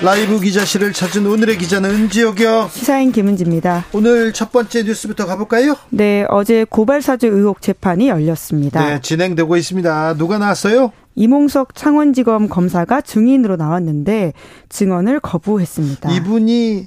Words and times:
라이브 0.00 0.40
기자실을 0.40 0.92
찾은 0.92 1.26
오늘의 1.26 1.58
기자는 1.58 1.90
은지혁이요. 1.90 2.70
시사인 2.72 3.12
김은지입니다. 3.12 3.84
오늘 3.92 4.32
첫 4.32 4.50
번째 4.50 4.82
뉴스부터 4.82 5.26
가볼까요? 5.26 5.76
네, 5.90 6.24
어제 6.28 6.64
고발사주 6.68 7.28
의혹 7.28 7.60
재판이 7.62 8.08
열렸습니다. 8.08 8.84
네, 8.84 9.00
진행되고 9.00 9.56
있습니다. 9.56 10.14
누가 10.16 10.38
나왔어요? 10.38 10.92
이몽석 11.14 11.74
창원지검 11.76 12.48
검사가 12.48 13.02
증인으로 13.02 13.56
나왔는데 13.56 14.32
증언을 14.70 15.20
거부했습니다. 15.20 16.10
이분이 16.16 16.86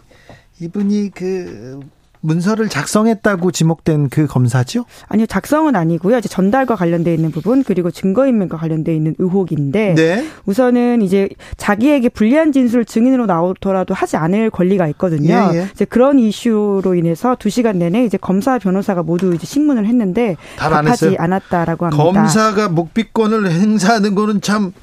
이분이 0.59 1.11
그 1.13 1.80
문서를 2.25 2.69
작성했다고 2.69 3.51
지목된 3.51 4.09
그 4.09 4.27
검사죠? 4.27 4.85
아니요, 5.07 5.25
작성은 5.25 5.75
아니고요. 5.75 6.17
이제 6.17 6.27
전달과 6.27 6.75
관련돼 6.75 7.13
있는 7.13 7.31
부분 7.31 7.63
그리고 7.63 7.91
증거인멸과 7.91 8.57
관련돼 8.57 8.95
있는 8.95 9.15
의혹인데 9.17 9.95
네. 9.95 10.25
우선은 10.45 11.01
이제 11.01 11.29
자기에게 11.57 12.09
불리한 12.09 12.51
진술을 12.51 12.85
증인으로 12.85 13.25
나오더라도 13.25 13.93
하지 13.93 14.17
않을 14.17 14.49
권리가 14.49 14.87
있거든요. 14.89 15.49
예, 15.53 15.57
예. 15.57 15.67
이제 15.71 15.85
그런 15.85 16.19
이슈로 16.19 16.95
인해서 16.95 17.35
두 17.39 17.49
시간 17.49 17.79
내내 17.79 18.05
이제 18.05 18.17
검사 18.17 18.57
변호사가 18.59 19.03
모두 19.03 19.33
이제 19.33 19.45
신문을 19.45 19.85
했는데 19.85 20.35
답하지? 20.57 21.15
않았다라고 21.17 21.85
합니다. 21.85 22.03
검사가 22.03 22.69
묵비권을 22.69 23.51
행사하는 23.51 24.15
거는 24.15 24.41
참 24.41 24.73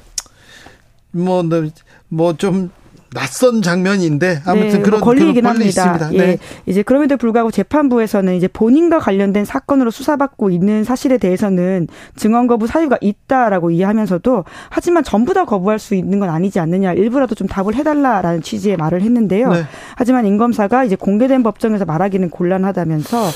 뭐 1.13 1.43
뭐좀 2.09 2.71
낯선 3.13 3.61
장면인데 3.61 4.41
아무튼 4.45 4.69
네, 4.69 4.79
그런 4.81 4.99
뭐 4.99 5.09
권리이긴 5.09 5.41
그런 5.41 5.53
권리 5.53 5.65
합니다. 5.65 5.83
있습니다. 5.83 6.13
예, 6.13 6.27
네. 6.27 6.37
이제 6.65 6.83
그럼에도 6.83 7.17
불구하고 7.17 7.51
재판부에서는 7.51 8.35
이제 8.35 8.47
본인과 8.47 8.99
관련된 8.99 9.45
사건으로 9.45 9.91
수사받고 9.91 10.49
있는 10.49 10.83
사실에 10.83 11.17
대해서는 11.17 11.87
증언 12.15 12.47
거부 12.47 12.67
사유가 12.67 12.97
있다라고 13.01 13.71
이해하면서도 13.71 14.45
하지만 14.69 15.03
전부 15.03 15.33
다 15.33 15.45
거부할 15.45 15.79
수 15.79 15.95
있는 15.95 16.19
건 16.19 16.29
아니지 16.29 16.59
않느냐 16.59 16.93
일부라도 16.93 17.35
좀 17.35 17.47
답을 17.47 17.75
해달라라는 17.75 18.41
취지의 18.41 18.77
말을 18.77 19.01
했는데요. 19.01 19.51
네. 19.51 19.63
하지만 19.95 20.25
임 20.25 20.37
검사가 20.37 20.83
이제 20.83 20.95
공개된 20.95 21.43
법정에서 21.43 21.85
말하기는 21.85 22.29
곤란하다면서 22.29 23.29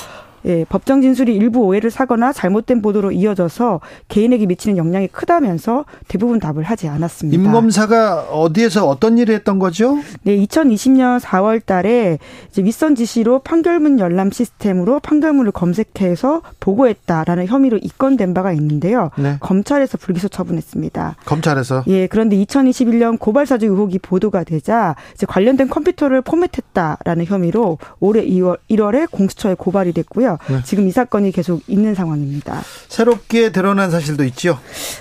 예, 0.48 0.66
법정 0.66 1.02
진술이 1.02 1.36
일부 1.36 1.60
오해를 1.62 1.92
사거나 1.92 2.32
잘못된 2.32 2.82
보도로 2.82 3.12
이어져서 3.12 3.82
개인에게 4.08 4.46
미치는 4.46 4.78
영향이 4.78 5.10
크다면서 5.10 5.86
대부분 6.08 6.40
답을 6.40 6.64
하지 6.64 6.88
않았습니다. 6.88 7.42
임 7.42 7.52
검사가 7.52 8.28
어디에서 8.32 8.88
어떤 8.88 9.18
일을 9.18 9.36
했던 9.36 9.60
거죠? 9.60 9.98
네, 10.24 10.38
2020년 10.38 11.20
4월 11.20 11.66
달에 11.66 12.18
이제 12.50 12.64
윗선 12.64 12.96
지시로 12.96 13.40
판결문 13.40 14.00
열람 14.00 14.32
시스템으로 14.32 15.00
판결문을 15.02 15.52
검색해서 15.52 16.42
보고했다라는 16.60 17.48
혐의로 17.48 17.78
입건된 17.78 18.34
바가 18.34 18.54
있는데요. 18.54 19.12
네. 19.18 19.38
검찰에서 19.42 19.98
불기소 19.98 20.30
처분했습니다. 20.30 21.18
검찰에서 21.26 21.84
예, 21.88 22.08
그런데 22.08 22.38
2021년 22.38 23.20
고발사주 23.20 23.66
의혹이 23.66 24.00
보도가 24.00 24.44
되자 24.46 24.96
이제 25.14 25.26
관련된 25.26 25.68
컴퓨터를 25.68 26.22
포맷했다라는 26.22 27.26
혐의로 27.26 27.78
올해 28.00 28.26
2월 28.26 28.58
1월에 28.70 29.12
공수처에 29.12 29.56
고발이 29.56 29.92
됐고요. 29.92 30.37
네. 30.48 30.62
지금 30.64 30.88
이 30.88 30.92
사건이 30.92 31.32
계속 31.32 31.62
있는 31.68 31.94
상황입니다. 31.94 32.62
새롭게 32.88 33.52
드러난 33.52 33.92
사실도 33.92 34.24
있죠. 34.26 34.58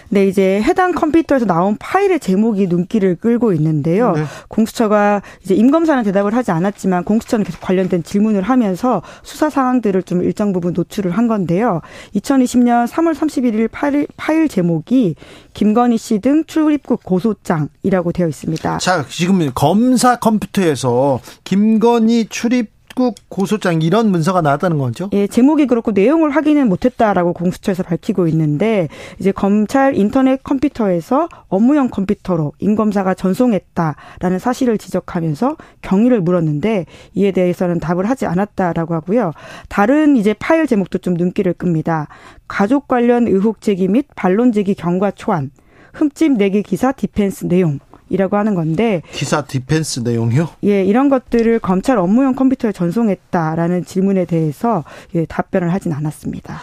네, 0.08 0.26
이제 0.26 0.60
해당 0.62 0.92
컴퓨터에서 0.92 1.46
나온 1.46 1.76
파일의 1.78 2.20
제목이 2.20 2.66
눈길을 2.66 3.16
끌고 3.16 3.52
있는데요. 3.54 4.12
네. 4.12 4.24
공수처가 4.48 5.22
이제 5.44 5.54
임 5.54 5.70
검사는 5.70 6.02
대답을 6.02 6.34
하지 6.34 6.50
않았지만 6.50 7.04
공수처는 7.04 7.44
계속 7.44 7.60
관련된 7.60 8.02
질문을 8.02 8.42
하면서 8.42 9.02
수사 9.22 9.48
사항들을 9.48 10.02
좀 10.02 10.22
일정 10.22 10.52
부분 10.52 10.72
노출을 10.72 11.12
한 11.12 11.28
건데요. 11.28 11.80
2020년 12.16 12.86
3월 12.88 13.14
31일 13.14 13.70
파일, 13.70 14.06
파일 14.16 14.48
제목이 14.48 15.14
김건희 15.54 15.96
씨 15.98 16.16
등 16.18 16.44
출입국 16.46 17.02
고소장이라고 17.04 18.12
되어 18.12 18.26
있습니다. 18.28 18.78
자, 18.78 19.04
지금 19.08 19.50
검사 19.54 20.16
컴퓨터에서 20.16 21.20
김건희 21.44 22.26
출입 22.28 22.75
국 22.96 23.14
고소장 23.28 23.82
이런 23.82 24.10
문서가 24.10 24.40
나왔다는 24.40 24.78
거죠? 24.78 25.10
예, 25.12 25.26
제목이 25.26 25.66
그렇고 25.66 25.90
내용을 25.90 26.30
확인은 26.30 26.66
못했다라고 26.70 27.34
공수처에서 27.34 27.82
밝히고 27.82 28.26
있는데 28.28 28.88
이제 29.20 29.32
검찰 29.32 29.94
인터넷 29.94 30.42
컴퓨터에서 30.42 31.28
업무용 31.48 31.90
컴퓨터로 31.90 32.54
임 32.58 32.74
검사가 32.74 33.12
전송했다라는 33.12 34.38
사실을 34.38 34.78
지적하면서 34.78 35.58
경위를 35.82 36.22
물었는데 36.22 36.86
이에 37.12 37.32
대해서는 37.32 37.80
답을 37.80 38.08
하지 38.08 38.24
않았다라고 38.24 38.94
하고요. 38.94 39.32
다른 39.68 40.16
이제 40.16 40.32
파일 40.32 40.66
제목도 40.66 40.96
좀 40.98 41.12
눈길을 41.14 41.52
끕니다. 41.52 42.08
가족 42.48 42.88
관련 42.88 43.28
의혹 43.28 43.60
제기 43.60 43.88
및 43.88 44.06
반론 44.16 44.52
제기 44.52 44.74
경과 44.74 45.10
초안, 45.10 45.50
흠집 45.92 46.38
내기 46.38 46.62
기사 46.62 46.92
디펜스 46.92 47.48
내용 47.48 47.78
이라고 48.08 48.36
하는 48.36 48.54
건데 48.54 49.02
기사 49.12 49.44
디펜스 49.44 50.00
내용이요? 50.00 50.48
예, 50.64 50.84
이런 50.84 51.08
것들을 51.08 51.58
검찰 51.60 51.98
업무용 51.98 52.34
컴퓨터에 52.34 52.72
전송했다라는 52.72 53.84
질문에 53.84 54.24
대해서 54.24 54.84
예, 55.14 55.24
답변을 55.26 55.72
하진 55.72 55.92
않았습니다. 55.92 56.60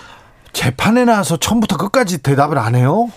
재판에 0.53 1.03
나와서 1.03 1.35
처음부터 1.37 1.77
끝까지 1.77 2.19
대답을 2.21 2.57
안 2.57 2.75
해요? 2.75 3.09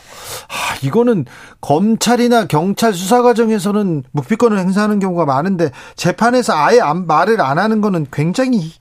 아, 0.49 0.77
이거는 0.83 1.27
검찰이나 1.61 2.47
경찰 2.47 2.93
수사 2.95 3.23
과정에서는 3.23 4.05
묵비권을 4.13 4.59
행사하는 4.59 4.99
경우가 4.99 5.27
많은데 5.27 5.71
재판에서 5.97 6.55
아예 6.55 6.81
안- 6.81 7.07
말을 7.07 7.41
안 7.41 7.59
하는 7.59 7.81
거는 7.81 8.07
굉장히 8.13 8.73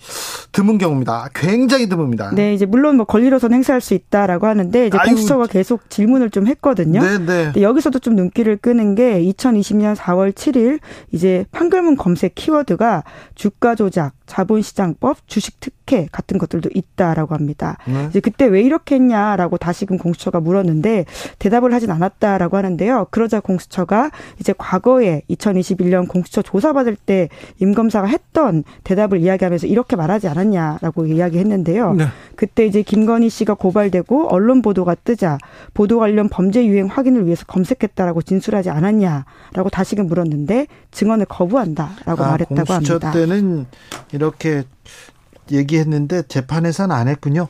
드문 0.51 0.77
경우입니다. 0.77 1.29
굉장히 1.35 1.89
드뭅니다. 1.89 2.33
네, 2.33 2.53
이제 2.53 2.65
물론 2.65 2.95
뭐 2.95 3.05
권리로선 3.05 3.53
행사할 3.53 3.81
수 3.81 3.93
있다라고 3.93 4.47
하는데 4.47 4.87
이제. 4.87 4.97
공수처가 5.05 5.47
계속 5.47 5.89
질문을 5.89 6.29
좀 6.29 6.47
했거든요. 6.47 7.01
네, 7.01 7.17
네. 7.51 7.61
여기서도 7.61 7.99
좀 7.99 8.15
눈길을 8.15 8.57
끄는 8.57 8.95
게 8.95 9.21
2020년 9.21 9.95
4월 9.95 10.31
7일 10.33 10.79
이제 11.11 11.45
판결문 11.51 11.97
검색 11.97 12.35
키워드가 12.35 13.03
주가 13.35 13.75
조작, 13.75 14.13
자본시장법, 14.25 15.27
주식 15.27 15.59
특혜 15.59 16.07
같은 16.11 16.37
것들도 16.37 16.69
있다라고 16.73 17.35
합니다. 17.35 17.77
네. 17.85 18.07
이제 18.09 18.19
그때 18.21 18.44
왜 18.47 18.61
이렇게 18.61 18.95
했냐라고 18.95 19.57
다시금 19.57 19.97
공수처가 19.97 20.39
물었는데 20.39 21.05
대답을 21.39 21.73
하진 21.73 21.91
않았다라고 21.91 22.57
하는데요. 22.57 23.07
그러자 23.11 23.39
공수처가 23.39 24.11
이제 24.39 24.53
과거에 24.57 25.21
2021년 25.29 26.07
공수처 26.07 26.41
조사받을 26.41 26.95
때 26.95 27.29
임 27.59 27.73
검사가 27.73 28.07
했던 28.07 28.63
대답을 28.83 29.19
이야기하면서 29.21 29.67
이렇게 29.67 29.95
말하지 29.95 30.27
않았냐라고 30.27 31.07
이야기했는데요. 31.07 31.93
네. 31.93 32.07
그때 32.35 32.65
이제 32.65 32.81
김건희 32.81 33.29
씨가 33.29 33.53
고발되고 33.55 34.29
언론 34.29 34.61
보도가 34.61 34.95
뜨자 34.95 35.37
보도 35.73 35.99
관련 35.99 36.29
범죄 36.29 36.65
유행 36.65 36.87
확인을 36.87 37.25
위해서 37.25 37.45
검색했다라고 37.45 38.21
진술하지 38.21 38.69
않았냐라고 38.69 39.69
다시금 39.71 40.07
물었는데 40.07 40.67
증언을 40.91 41.25
거부한다라고 41.25 42.23
아, 42.23 42.31
말했다고 42.31 42.63
공수처 42.65 42.93
합니다. 42.93 43.11
때는 43.11 43.65
이렇게 44.11 44.63
얘기했는데 45.51 46.23
재판에서는 46.23 46.95
안 46.95 47.07
했군요. 47.07 47.47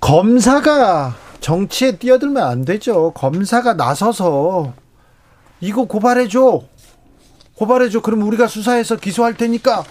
검사가 0.00 1.14
정치에 1.40 1.96
뛰어들면 1.96 2.42
안 2.42 2.64
되죠. 2.64 3.12
검사가 3.12 3.74
나서서 3.74 4.72
이거 5.60 5.84
고발해줘. 5.84 6.62
고발해줘. 7.54 8.02
그럼 8.02 8.22
우리가 8.22 8.46
수사해서 8.46 8.96
기소할 8.96 9.34
테니까 9.34 9.84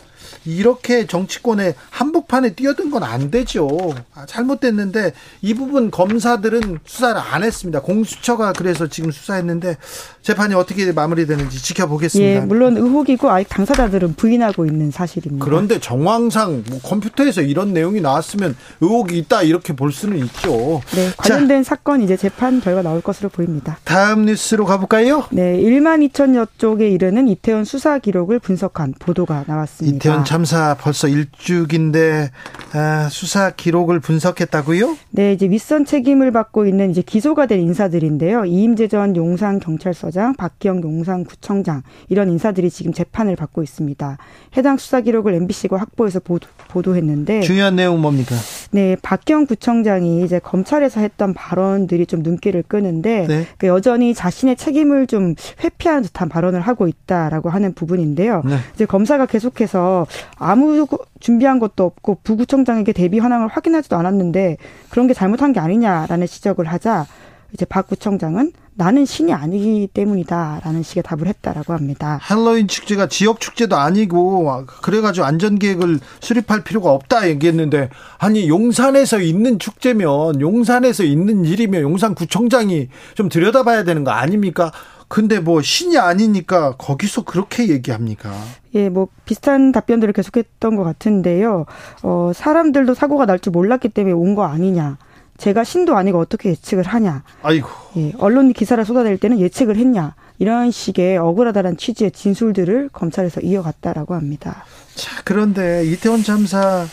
이렇게 0.46 1.08
정치권의 1.08 1.76
한복판에 1.92 2.54
뛰어든 2.56 2.92
건 2.92 3.06
안 3.06 3.30
되죠. 3.30 3.68
아, 4.16 4.26
잘못됐는데 4.26 5.14
이 5.42 5.54
부분 5.54 5.92
검사들은 5.92 6.80
수사를 6.86 7.20
안 7.22 7.44
했습니다. 7.44 7.82
공수처가 7.82 8.54
그래서 8.54 8.88
지금 8.88 9.12
수사했는데 9.12 9.78
재판이 10.22 10.56
어떻게 10.56 10.92
마무리되는지 10.92 11.62
지켜보겠습니다. 11.62 12.32
예, 12.32 12.40
물론 12.40 12.78
의혹이고 12.78 13.30
아직 13.30 13.48
당사자들은 13.50 14.16
부인하고 14.16 14.66
있는 14.66 14.90
사실입니다. 14.92 15.46
그런데 15.46 15.80
정황상 15.80 16.64
뭐 16.70 16.80
컴퓨터에서 16.82 17.42
이런 17.42 17.74
내용이 17.74 18.02
나왔으면 18.02 18.56
의혹이 18.82 19.18
있다 19.20 19.44
이렇게 19.44 19.74
볼 19.74 19.92
수는 19.92 20.18
있죠. 20.26 20.82
네, 20.96 21.12
관련된 21.18 21.64
자, 21.64 21.70
사건 21.76 22.02
이제 22.02 22.18
재판 22.18 22.60
결과 22.62 22.82
나올 22.82 23.02
것으로 23.02 23.30
보입니다. 23.30 23.78
다음 23.84 24.26
뉴스로 24.26 24.66
가볼까요? 24.66 25.26
네, 25.32 25.58
1만 25.62 26.08
2천여 26.10 26.48
쪽에 26.58 26.90
이르는 26.90 27.28
이태원 27.28 27.66
수사 27.66 28.00
기록을 28.00 28.40
분석한 28.40 28.96
보도가 29.00 29.44
나왔습니다. 29.48 29.96
이태원 29.98 30.26
참사 30.36 30.76
벌써 30.78 31.08
일주기인데 31.08 32.30
아, 32.74 33.08
수사 33.10 33.52
기록을 33.52 34.02
분석했다고요? 34.02 34.98
네, 35.12 35.32
이제 35.32 35.50
윗선 35.50 35.86
책임을 35.86 36.34
받고 36.34 36.66
있는 36.66 36.92
이제 36.92 37.02
기소가 37.02 37.46
된 37.46 37.62
인사들인데요. 37.62 38.44
이임재 38.44 38.90
전 38.90 39.16
용산 39.16 39.62
경찰서장, 39.62 40.36
박기영 40.36 40.84
용산 40.84 41.24
구청장 41.24 41.84
이런 42.10 42.30
인사들이 42.30 42.70
지금 42.70 42.92
재판을 42.92 43.38
받고 43.38 43.64
있습니다. 43.64 44.18
해당 44.58 44.76
수사 44.76 45.00
기록을 45.00 45.36
MBC가 45.36 45.78
확보해서 45.78 46.20
보도, 46.20 46.50
보도했는데 46.68 47.40
중요한 47.40 47.78
내용 47.78 48.02
뭡니까? 48.02 48.36
네, 48.72 48.98
박기영 49.02 49.46
구청장이 49.46 50.26
이제 50.26 50.40
검찰에서 50.40 51.00
했던 51.00 51.34
발언들이 51.34 52.08
좀 52.08 52.24
눈길을 52.24 52.64
끄는데 52.68 53.26
네. 53.26 53.48
그 53.58 53.68
여전히 53.68 54.14
자신의 54.14 54.58
책임을 54.58 55.08
좀 55.08 55.36
회피하는 55.64 56.04
듯한 56.04 56.28
발언을 56.28 56.60
하고 56.60 56.90
있다라고 56.90 57.50
하는 57.50 57.74
부분인데요. 57.74 58.42
네. 58.44 58.58
이제 58.74 58.86
검사가 58.86 59.28
계속해서 59.28 60.06
아무 60.38 60.88
준비한 61.20 61.60
것도 61.60 61.84
없고 61.84 62.20
부구청장에게 62.24 62.94
대비 62.94 63.20
현황을 63.20 63.48
확인하지도 63.48 63.96
않았는데 63.96 64.58
그런 64.90 65.08
게 65.08 65.14
잘못한 65.14 65.54
게 65.54 65.60
아니냐라는 65.60 66.28
지적을 66.28 66.66
하자 66.66 67.06
이제 67.54 67.66
박 67.66 67.88
구청장은 67.88 68.52
나는 68.78 69.06
신이 69.06 69.32
아니기 69.32 69.88
때문이다라는 69.94 70.84
식의 70.84 71.04
답을 71.04 71.28
했다라고 71.28 71.72
합니다. 71.72 72.20
할로윈 72.22 72.68
축제가 72.68 73.08
지역 73.08 73.40
축제도 73.40 73.78
아니고 73.78 74.66
그래가지고 74.82 75.26
안전 75.26 75.58
계획을 75.58 76.00
수립할 76.20 76.66
필요가 76.66 76.92
없다 76.92 77.30
얘기했는데 77.30 77.90
아니 78.18 78.50
용산에서 78.50 79.22
있는 79.22 79.60
축제면 79.60 80.42
용산에서 80.42 81.04
있는 81.04 81.46
일이면 81.46 81.82
용산 81.84 82.14
구청장이 82.14 82.90
좀 83.14 83.30
들여다봐야 83.30 83.86
되는 83.86 84.04
거 84.04 84.12
아닙니까? 84.12 84.74
근데 85.08 85.40
뭐 85.40 85.62
신이 85.62 85.98
아니니까 85.98 86.76
거기서 86.78 87.24
그렇게 87.24 87.70
얘기합니까? 87.70 88.32
예, 88.74 88.90
뭐 88.90 89.08
비슷한 89.26 89.72
답변들을 89.72 90.14
계속했던 90.14 90.76
것 90.76 90.84
같은데요. 90.84 91.66
어, 92.04 92.32
사람들도 92.34 92.94
사고가 92.96 93.26
날 93.26 93.40
줄 93.40 93.52
몰랐기 93.52 93.90
때문에 93.90 94.14
온 94.14 94.36
거 94.36 94.44
아니냐. 94.46 94.98
제가 95.38 95.64
신도 95.66 95.96
아니고 95.98 96.18
어떻게 96.20 96.50
예측을 96.50 96.84
하냐. 96.86 97.24
아이고. 97.44 97.68
예, 97.98 98.14
언론이 98.18 98.54
기사를 98.54 98.84
쏟아낼 98.86 99.18
때는 99.18 99.40
예측을 99.40 99.76
했냐. 99.78 100.16
이런 100.40 100.72
식의 100.72 101.18
억울하다는 101.18 101.78
취지의 101.78 102.12
진술들을 102.12 102.90
검찰에서 102.92 103.42
이어갔다라고 103.42 104.16
합니다. 104.16 104.66
자, 104.96 105.22
그런데 105.24 105.86
이태원 105.86 106.24
참사 106.24 106.86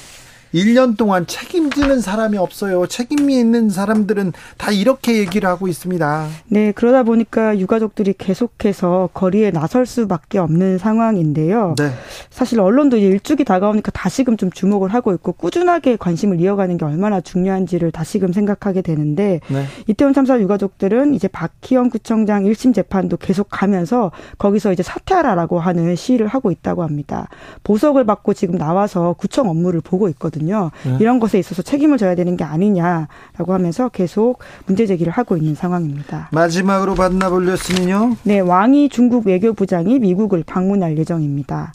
1년 0.55 0.97
동안 0.97 1.27
책임지는 1.27 2.01
사람이 2.01 2.37
없어요. 2.37 2.87
책임이 2.87 3.39
있는 3.39 3.71
사람들은 3.71 4.33
다 4.59 4.71
이렇게 4.71 5.19
얘기를 5.19 5.49
하고 5.49 5.69
있습니다. 5.69 6.29
네, 6.49 6.73
그러다 6.73 7.03
보니까 7.03 7.59
유가족들이 7.59 8.15
계속해서 8.19 9.11
거리에 9.15 9.51
나설 9.51 9.87
수밖에 9.87 10.39
없는 10.39 10.79
상황인데요. 10.79 11.75
네. 11.79 11.91
사실 12.31 12.61
언론도 12.61 12.99
이제 12.99 13.07
일주기 13.07 13.45
다가오니까 13.45 13.91
다시금 13.93 14.37
좀 14.37 14.51
주목을 14.51 14.93
하고 14.93 15.13
있고 15.15 15.33
꾸준하게 15.33 15.97
관심을 15.97 16.41
이어가는 16.41 16.77
게 16.77 16.85
얼마나 16.85 17.21
중요한지를 17.21 17.91
다시금 17.91 18.33
생각하게 18.33 18.83
되는데 18.83 19.41
네. 19.49 19.65
이태원 19.87 20.13
참사 20.13 20.39
유가족들은 20.39 21.15
이제 21.15 21.29
박희영 21.29 21.91
구청장 21.91 22.45
1심 22.45 22.75
재판도 22.75 23.17
계속 23.17 23.49
가면서 23.51 24.13
거기서 24.39 24.73
이제 24.73 24.83
사퇴하라라고 24.83 25.61
하는 25.61 25.97
시위를 25.97 26.27
하고 26.27 26.51
있다고 26.51 26.83
합니다. 26.83 27.29
보석을 27.65 28.05
받고 28.05 28.35
지금 28.35 28.59
나와서 28.59 29.15
구청 29.19 29.49
업무를 29.49 29.81
보고 29.81 30.09
있거든요. 30.11 30.42
있거든요. 30.43 30.71
네. 30.85 30.97
이런 31.01 31.21
것에 31.21 31.39
있어서 31.39 31.63
책임을 31.63 31.99
져야 31.99 32.15
되는 32.15 32.37
게 32.37 32.45
아니냐라고 32.45 33.53
하면서 33.53 33.89
계속 33.89 34.41
문제 34.67 34.87
제기를 34.87 35.13
하고 35.13 35.37
있는 35.37 35.55
상황입니다. 35.55 36.29
마지막으로 36.33 36.95
만나볼 36.95 37.47
뉴스는요? 37.47 38.17
네, 38.25 38.41
왕이 38.41 38.89
중국 38.89 39.27
외교부장이 39.27 40.01
미국을 40.01 40.43
방문할 40.45 40.99
예정입니다. 40.99 41.73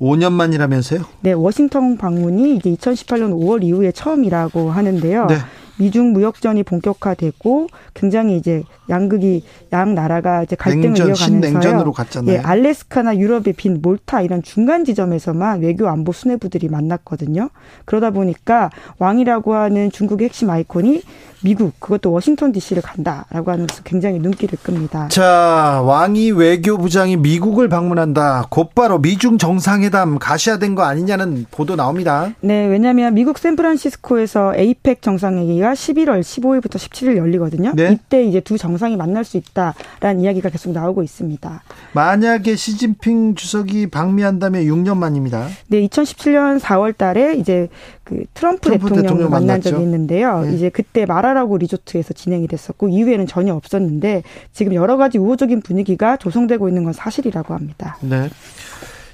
5년 0.00 0.32
만이라면서요? 0.32 1.04
네, 1.20 1.32
워싱턴 1.32 1.96
방문이 1.96 2.56
이제 2.56 2.70
2018년 2.70 3.32
5월 3.32 3.64
이후에 3.64 3.92
처음이라고 3.92 4.70
하는데요. 4.70 5.26
네. 5.26 5.36
미중 5.78 6.12
무역전이 6.12 6.62
본격화됐고 6.62 7.68
굉장히 7.94 8.36
이제 8.36 8.62
양극이 8.88 9.44
양 9.72 9.94
나라가 9.94 10.42
이제 10.42 10.56
갈등을 10.56 10.94
냉전, 10.94 11.08
이어가면서요. 11.08 11.92
예, 12.28 12.38
알래스카나 12.38 13.16
유럽의 13.18 13.54
빈 13.56 13.80
몰타 13.82 14.22
이런 14.22 14.42
중간 14.42 14.84
지점에서만 14.84 15.60
외교 15.60 15.88
안보 15.88 16.12
수뇌부들이 16.12 16.68
만났거든요. 16.68 17.50
그러다 17.84 18.10
보니까 18.10 18.70
왕이라고 18.98 19.54
하는 19.54 19.90
중국의 19.90 20.28
핵심 20.28 20.50
아이콘이 20.50 21.02
미국 21.44 21.78
그것도 21.78 22.10
워싱턴 22.10 22.50
D.C.를 22.50 22.82
간다라고 22.82 23.50
하는 23.50 23.66
것은 23.66 23.84
굉장히 23.84 24.18
눈길을 24.18 24.58
끕니다. 24.62 25.08
자 25.08 25.82
왕이 25.84 26.32
외교부장이 26.32 27.18
미국을 27.18 27.68
방문한다. 27.68 28.46
곧바로 28.50 28.98
미중 28.98 29.38
정상회담 29.38 30.18
가셔야 30.18 30.58
된거 30.58 30.82
아니냐는 30.82 31.46
보도 31.50 31.76
나옵니다. 31.76 32.32
네, 32.40 32.66
왜냐하면 32.66 33.14
미국 33.14 33.38
샌프란시스코에서 33.38 34.54
에이펙 34.56 35.02
정상회의가 35.02 35.65
11월 35.72 36.20
15일부터 36.20 36.76
17일 36.76 37.16
열리거든요. 37.16 37.72
네? 37.74 37.92
이때 37.92 38.24
이제 38.24 38.40
두 38.40 38.58
정상이 38.58 38.96
만날 38.96 39.24
수 39.24 39.36
있다라는 39.36 40.20
이야기가 40.20 40.50
계속 40.50 40.72
나오고 40.72 41.02
있습니다. 41.02 41.62
만약에 41.92 42.56
시진핑 42.56 43.34
주석이 43.34 43.88
방미한다면 43.88 44.64
6년 44.64 44.96
만입니다. 44.96 45.48
네, 45.68 45.86
2017년 45.86 46.58
4월 46.60 46.96
달에 46.96 47.34
이제 47.36 47.68
그 48.04 48.24
트럼프, 48.34 48.60
트럼프 48.60 48.88
대통령을 48.88 49.02
대통령 49.02 49.30
만난 49.30 49.46
만났죠. 49.46 49.70
적이 49.70 49.82
있는데요. 49.82 50.42
네. 50.42 50.54
이제 50.54 50.68
그때 50.68 51.06
마라라고 51.06 51.58
리조트에서 51.58 52.14
진행이 52.14 52.46
됐었고 52.48 52.88
이후에는 52.88 53.26
전혀 53.26 53.54
없었는데 53.54 54.22
지금 54.52 54.74
여러 54.74 54.96
가지 54.96 55.18
우호적인 55.18 55.62
분위기가 55.62 56.16
조성되고 56.16 56.68
있는 56.68 56.84
건 56.84 56.92
사실이라고 56.92 57.54
합니다. 57.54 57.96
네. 58.00 58.30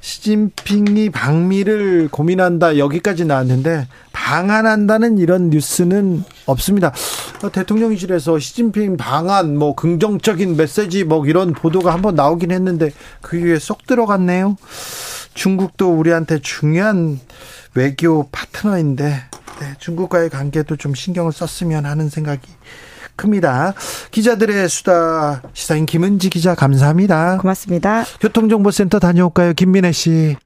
시진핑이 0.03 1.11
방미를 1.11 2.09
고민한다 2.11 2.77
여기까지 2.77 3.25
나왔는데 3.25 3.87
방한한다는 4.13 5.17
이런 5.17 5.49
뉴스는 5.51 6.25
없습니다. 6.47 6.93
대통령실에서 7.53 8.39
시진핑 8.41 8.97
방한 8.97 9.57
뭐 9.57 9.77
긍정적인 9.77 10.57
메시지 10.57 11.05
뭐 11.05 11.25
이런 11.27 11.53
보도가 11.53 11.93
한번 11.93 12.17
나오긴 12.17 12.51
했는데 12.51 12.91
그 13.21 13.39
위에 13.39 13.61
쏙 13.61 13.87
들어갔네요. 13.87 14.57
중국도 15.35 15.93
우리한테 15.93 16.41
중요한 16.41 17.21
외교 17.75 18.29
파트너인데 18.33 19.05
네, 19.07 19.75
중국과의 19.79 20.31
관계도 20.31 20.77
좀 20.77 20.95
신경을 20.95 21.33
썼으면 21.33 21.87
하는 21.87 22.09
생각이 22.09 22.49
큽니다. 23.17 23.75
기자들의 24.11 24.69
수다 24.69 25.43
시사인 25.53 25.87
김은지 25.87 26.31
기자 26.31 26.55
감사합니다. 26.55 27.39
고맙습니다. 27.39 28.05
교통정보센터 28.21 28.99
다녀올까요, 28.99 29.55
김민혜 29.55 29.93
씨. 29.93 30.37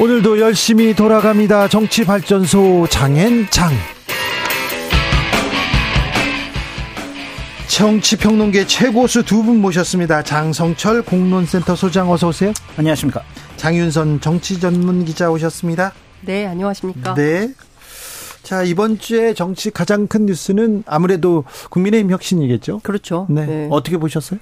오늘도 0.00 0.40
열심히 0.40 0.94
돌아갑니다. 0.94 1.68
정치발전소 1.68 2.88
장앤장. 2.90 3.93
정치평론계 7.74 8.68
최고수 8.68 9.24
두 9.24 9.42
분 9.42 9.60
모셨습니다. 9.60 10.22
장성철 10.22 11.02
공론센터 11.02 11.74
소장 11.74 12.08
어서 12.08 12.28
오세요. 12.28 12.52
안녕하십니까. 12.76 13.20
장윤선 13.56 14.20
정치 14.20 14.60
전문 14.60 15.04
기자 15.04 15.28
오셨습니다. 15.28 15.92
네, 16.20 16.46
안녕하십니까. 16.46 17.14
네. 17.14 17.52
자, 18.44 18.62
이번 18.62 19.00
주에 19.00 19.34
정치 19.34 19.72
가장 19.72 20.06
큰 20.06 20.26
뉴스는 20.26 20.84
아무래도 20.86 21.42
국민의힘 21.70 22.12
혁신이겠죠? 22.12 22.78
그렇죠. 22.84 23.26
네. 23.28 23.44
네. 23.44 23.68
어떻게 23.72 23.96
보셨어요? 23.96 24.38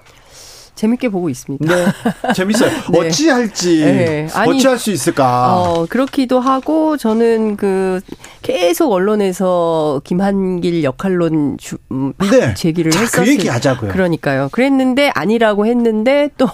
재밌게 0.75 1.11
보고 1.11 1.29
있습니다. 1.29 1.65
네. 1.75 1.85
재밌어요. 2.35 2.71
네. 2.91 2.99
어찌할지 3.09 3.85
네. 3.85 4.29
아니, 4.35 4.57
어찌할 4.57 4.79
수 4.79 4.91
있을까? 4.91 5.61
어, 5.63 5.87
그렇기도 5.87 6.41
하고 6.41 6.97
저는 6.97 7.57
그 7.57 8.01
계속 8.41 8.91
언론에서 8.93 10.01
김한길 10.03 10.83
역할론 10.83 11.59
주, 11.59 11.77
음, 11.93 12.13
네. 12.31 12.55
제기를 12.55 12.93
했었어요. 12.93 13.25
그 13.27 13.31
얘기 13.31 13.49
하자고요. 13.49 13.93
그러니까요. 13.93 14.49
그랬는데 14.51 15.11
아니라고 15.15 15.67
했는데 15.67 16.31
또 16.39 16.49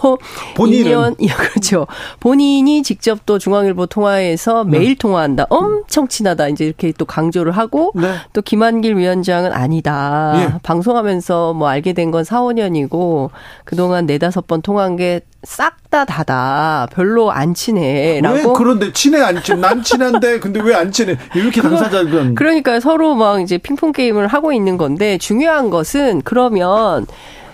본인은 0.56 1.14
2년 1.14 1.28
그렇죠. 1.38 1.86
본인이 2.20 2.82
직접 2.82 3.24
또 3.24 3.38
중앙일보 3.38 3.86
통화에서 3.86 4.64
네. 4.64 4.78
매일 4.78 4.96
통화한다. 4.96 5.46
엄청 5.48 6.08
친하다. 6.08 6.48
이제 6.48 6.64
이렇게 6.66 6.92
또 6.98 7.04
강조를 7.04 7.52
하고 7.52 7.92
네. 7.94 8.14
또 8.32 8.42
김한길 8.42 8.96
위원장은 8.96 9.52
아니다. 9.52 10.32
예. 10.36 10.58
방송하면서 10.62 11.54
뭐 11.54 11.68
알게 11.68 11.92
된 11.92 12.08
건 12.08 12.24
4, 12.24 12.40
5년이고 12.40 13.28
그동안 13.64 14.06
네다섯 14.18 14.46
번 14.46 14.62
통한 14.62 14.96
게 14.96 15.20
싹 15.44 15.78
다 15.90 16.04
다다. 16.04 16.86
별로 16.92 17.30
안 17.30 17.54
친해라고. 17.54 18.36
왜 18.36 18.42
그런데 18.54 18.92
친해 18.92 19.20
안 19.22 19.42
친? 19.42 19.58
난 19.60 19.82
친한데 19.82 20.38
근데 20.40 20.60
왜 20.60 20.74
안 20.74 20.92
친해? 20.92 21.16
이렇게 21.34 21.62
당사자들은 21.62 22.34
그러니까 22.34 22.78
서로 22.80 23.14
막 23.14 23.40
이제 23.40 23.56
핑퐁 23.56 23.92
게임을 23.92 24.26
하고 24.26 24.52
있는 24.52 24.76
건데 24.76 25.16
중요한 25.16 25.70
것은 25.70 26.20
그러면 26.24 27.06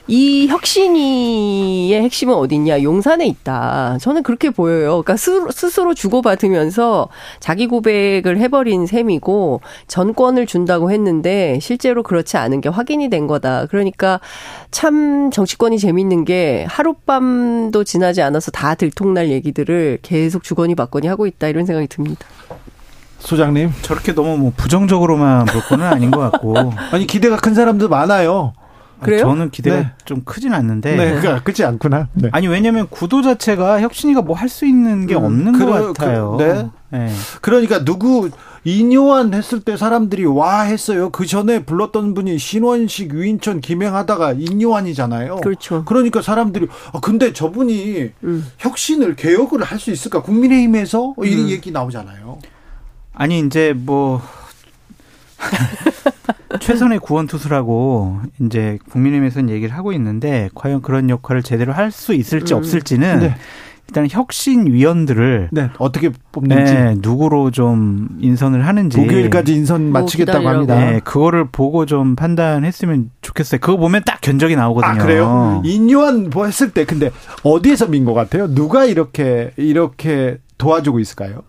이 0.07 0.49
혁신이의 0.49 2.03
핵심은 2.03 2.35
어딨냐? 2.35 2.83
용산에 2.83 3.27
있다. 3.27 3.97
저는 4.03 4.23
그렇게 4.23 4.51
보여요. 4.51 5.03
그러니까 5.03 5.17
스스로 5.17 5.95
주고받으면서 5.95 7.09
자기 7.41 7.67
고백을 7.67 8.37
해버린 8.39 8.87
셈이고 8.87 9.63
전권을 9.89 10.45
준다고 10.47 10.91
했는데 10.91 11.59
실제로 11.63 12.03
그렇지 12.03 12.37
않은 12.37 12.61
게 12.61 12.69
확인이 12.69 13.09
된 13.09 13.27
거다. 13.27 13.65
그러니까 13.67 14.21
참 14.71 15.31
정치권이 15.31 15.79
재밌는 15.79 16.27
게 16.27 16.67
하룻밤도 16.69 17.85
지나지 17.85 18.21
않아서 18.21 18.51
다 18.51 18.75
들통날 18.75 19.31
얘기들을 19.31 20.01
계속 20.03 20.43
주거니 20.43 20.75
받거니 20.75 21.07
하고 21.09 21.27
있다. 21.27 21.49
이런 21.49 21.65
생각이 21.65 21.87
듭니다. 21.89 22.27
소장님 23.21 23.71
저렇게 23.81 24.15
너무 24.15 24.37
뭐 24.37 24.53
부정적으로만 24.55 25.47
볼 25.47 25.63
거는 25.63 25.87
아닌 25.87 26.11
것 26.11 26.21
같고 26.31 26.75
아니 26.93 27.07
기대가 27.07 27.37
큰 27.37 27.55
사람도 27.55 27.89
많아요. 27.89 28.53
그래요? 29.05 29.21
저는 29.21 29.51
기대가 29.51 29.77
네. 29.77 29.91
좀 30.05 30.23
크진 30.25 30.53
않는데. 30.55 30.97
네, 30.97 31.21
그러니까 31.21 31.43
크지 31.43 31.65
않구나. 31.65 32.09
네. 32.15 32.29
아니 32.33 32.49
왜냐하면 32.49 32.89
구도 32.91 33.23
자체가 33.23 33.81
혁신이가 33.81 34.23
뭐 34.23 34.35
할 34.37 34.49
수 34.49 34.67
있는 34.67 35.07
게 35.07 35.15
음, 35.15 35.25
없는 35.25 35.53
그래, 35.53 35.67
것 35.67 35.93
같아요. 35.95 36.37
그, 36.39 36.43
네. 36.43 36.69
네. 36.91 37.13
그러니까 37.41 37.85
누구 37.85 38.31
인요한 38.67 39.35
했을 39.35 39.61
때 39.61 39.77
사람들이 39.77 40.25
와 40.25 40.63
했어요. 40.63 41.11
그 41.11 41.27
전에 41.27 41.65
불렀던 41.65 42.15
분이 42.15 42.39
신원식, 42.39 43.13
유인천, 43.13 43.61
김행하다가 43.61 44.33
인요한이잖아요. 44.39 45.37
그렇죠. 45.37 45.85
그러니까 45.85 46.23
사람들이 46.23 46.69
아, 46.93 47.01
근데 47.01 47.33
저분이 47.33 48.11
음. 48.25 48.47
혁신을 48.59 49.17
개혁을 49.17 49.63
할 49.63 49.79
수 49.79 49.91
있을까? 49.91 50.23
국민의힘에서 50.23 51.15
음. 51.19 51.25
이 51.27 51.51
얘기 51.51 51.71
나오잖아요. 51.71 52.39
아니 53.13 53.41
이제 53.41 53.75
뭐 53.77 54.23
최선의 56.61 57.01
구원 57.01 57.27
투수라고 57.27 58.21
이제 58.41 58.79
국민의힘에서는 58.91 59.51
얘기를 59.51 59.75
하고 59.77 59.93
있는데 59.93 60.49
과연 60.55 60.83
그런 60.83 61.11
역할을 61.11 61.43
제대로 61.43 61.73
할 61.73 61.91
수 61.91 62.15
있을지 62.15 62.55
음. 62.55 62.59
없을지는 62.59 63.19
네. 63.21 63.35
일단 63.87 64.07
혁신 64.11 64.67
위원들을 64.67 65.51
네, 65.53 65.69
어떻게 65.79 66.11
뽑는지 66.33 66.73
네, 66.73 66.95
누구로 66.99 67.51
좀 67.51 68.09
인선을 68.19 68.67
하는지 68.67 68.97
목요일까지 68.99 69.55
인선 69.55 69.91
뭐 69.93 70.01
마치겠다고 70.01 70.49
합니다. 70.49 70.75
네, 70.77 71.01
그거를 71.05 71.45
보고 71.53 71.85
좀 71.85 72.17
판단했으면 72.17 73.11
좋겠어요. 73.21 73.61
그거 73.61 73.77
보면 73.77 74.03
딱 74.07 74.21
견적이 74.23 74.57
나오거든요. 74.57 74.93
아, 74.93 74.97
그래요? 74.97 75.63
인요한 75.67 76.31
뭐 76.31 76.47
했을 76.47 76.71
때 76.71 76.85
근데 76.87 77.11
어디에서 77.43 77.89
민 77.89 78.07
것 78.07 78.15
같아요? 78.15 78.47
누가 78.55 78.87
이렇게 78.87 79.53
이렇게 79.57 80.39
도와주고 80.57 80.99
있을까요? 81.01 81.43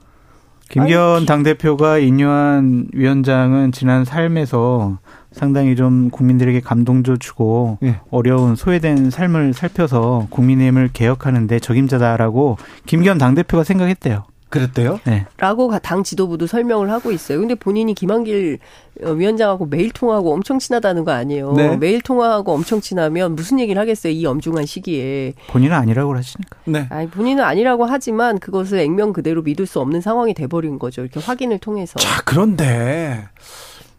김기현 0.75 1.25
당대표가 1.25 1.99
인요한 1.99 2.87
위원장은 2.91 3.71
지난 3.71 4.03
삶에서 4.03 4.97
상당히 5.31 5.77
좀 5.77 6.09
국민들에게 6.09 6.59
감동도 6.59 7.15
주고 7.15 7.77
예. 7.81 8.01
어려운 8.11 8.57
소외된 8.57 9.09
삶을 9.09 9.53
살펴서 9.53 10.27
국민의힘을 10.29 10.89
개혁하는데 10.91 11.59
적임자다라고 11.59 12.57
김기현 12.85 13.17
당대표가 13.17 13.63
생각했대요. 13.63 14.25
그랬대요? 14.49 14.99
네. 15.05 15.25
라고 15.37 15.77
당 15.79 16.03
지도부도 16.03 16.47
설명을 16.47 16.91
하고 16.91 17.11
있어요. 17.11 17.39
근데 17.39 17.55
본인이 17.55 17.93
김한길 17.93 18.59
어, 19.03 19.09
위원장하고 19.11 19.65
매일 19.65 19.91
통화하고 19.91 20.33
엄청 20.33 20.59
친하다는 20.59 21.03
거 21.03 21.11
아니에요. 21.11 21.53
네. 21.53 21.77
매일 21.77 22.01
통화하고 22.01 22.53
엄청 22.53 22.79
친하면 22.79 23.35
무슨 23.35 23.59
얘기를 23.59 23.79
하겠어요. 23.81 24.13
이 24.13 24.25
엄중한 24.25 24.65
시기에. 24.65 25.33
본인은 25.47 25.75
아니라고 25.75 26.15
하시니까. 26.15 26.59
네. 26.65 26.87
아니, 26.89 27.09
본인은 27.09 27.43
아니라고 27.43 27.85
하지만 27.85 28.39
그것을 28.39 28.79
액면 28.79 29.11
그대로 29.11 29.41
믿을 29.41 29.65
수 29.65 29.79
없는 29.79 30.01
상황이 30.01 30.33
돼버린 30.33 30.79
거죠. 30.79 31.01
이렇게 31.01 31.19
확인을 31.19 31.59
통해서. 31.59 31.99
자, 31.99 32.21
그런데 32.23 33.27